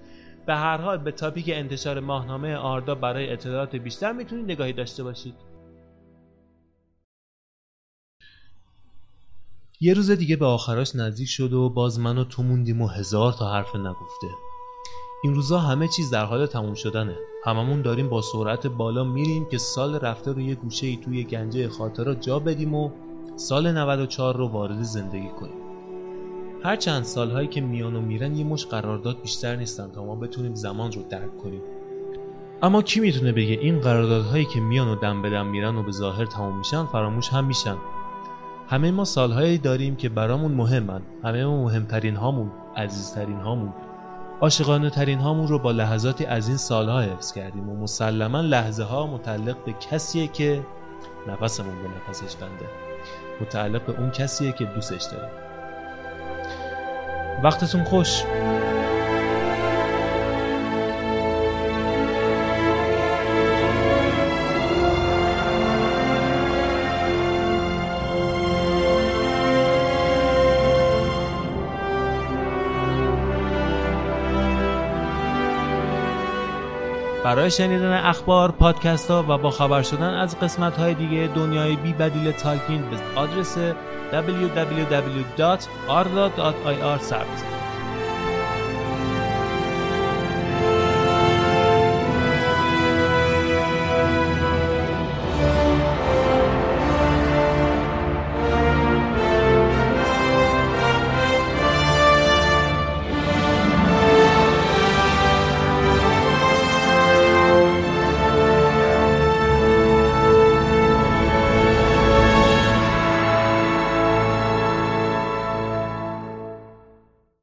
[0.46, 5.49] به هر حال به تاپیک انتشار ماهنامه آردا برای اطلاعات بیشتر می‌تونید نگاهی داشته باشید.
[9.82, 13.32] یه روز دیگه به آخراش نزدیک شد و باز من و تو موندیم و هزار
[13.32, 14.26] تا حرف نگفته.
[15.22, 17.16] این روزا همه چیز در حال تموم شدنه.
[17.44, 21.68] هممون داریم با سرعت بالا میریم که سال رفته رو یه گوشه ای توی گنجه
[21.68, 22.90] خاطرات جا بدیم و
[23.36, 25.60] سال 94 رو وارد زندگی کنیم.
[26.62, 30.54] هر چند سالهایی که میان و میرن یه مش قرارداد بیشتر نیستن تا ما بتونیم
[30.54, 31.62] زمان رو درک کنیم.
[32.62, 35.92] اما کی می‌تونه بگه این قراردادهایی که میان و دم به دم میرن و به
[35.92, 37.76] ظاهر تموم میشن فراموش هم میشن؟
[38.70, 41.02] همه ما سالهایی داریم که برامون مهمن.
[41.24, 43.74] همه ما مهمترین هامون عزیزترین هامون.
[44.40, 49.06] عاشقانه ترین هامون رو با لحظاتی از این سالها حفظ کردیم و مسلما لحظه ها
[49.06, 50.66] متعلق به کسیه که
[51.28, 52.66] نفسمون به نفسش بنده.
[53.40, 55.30] متعلق به اون کسیه که دوستش داریم
[57.42, 58.22] وقتتون خوش.
[77.30, 81.92] برای شنیدن اخبار، پادکست ها و با خبر شدن از قسمت های دیگه دنیای بی
[81.92, 83.58] بدیل تالکین به آدرس
[84.12, 84.22] www.arda.ir
[87.00, 87.59] سر بزنید.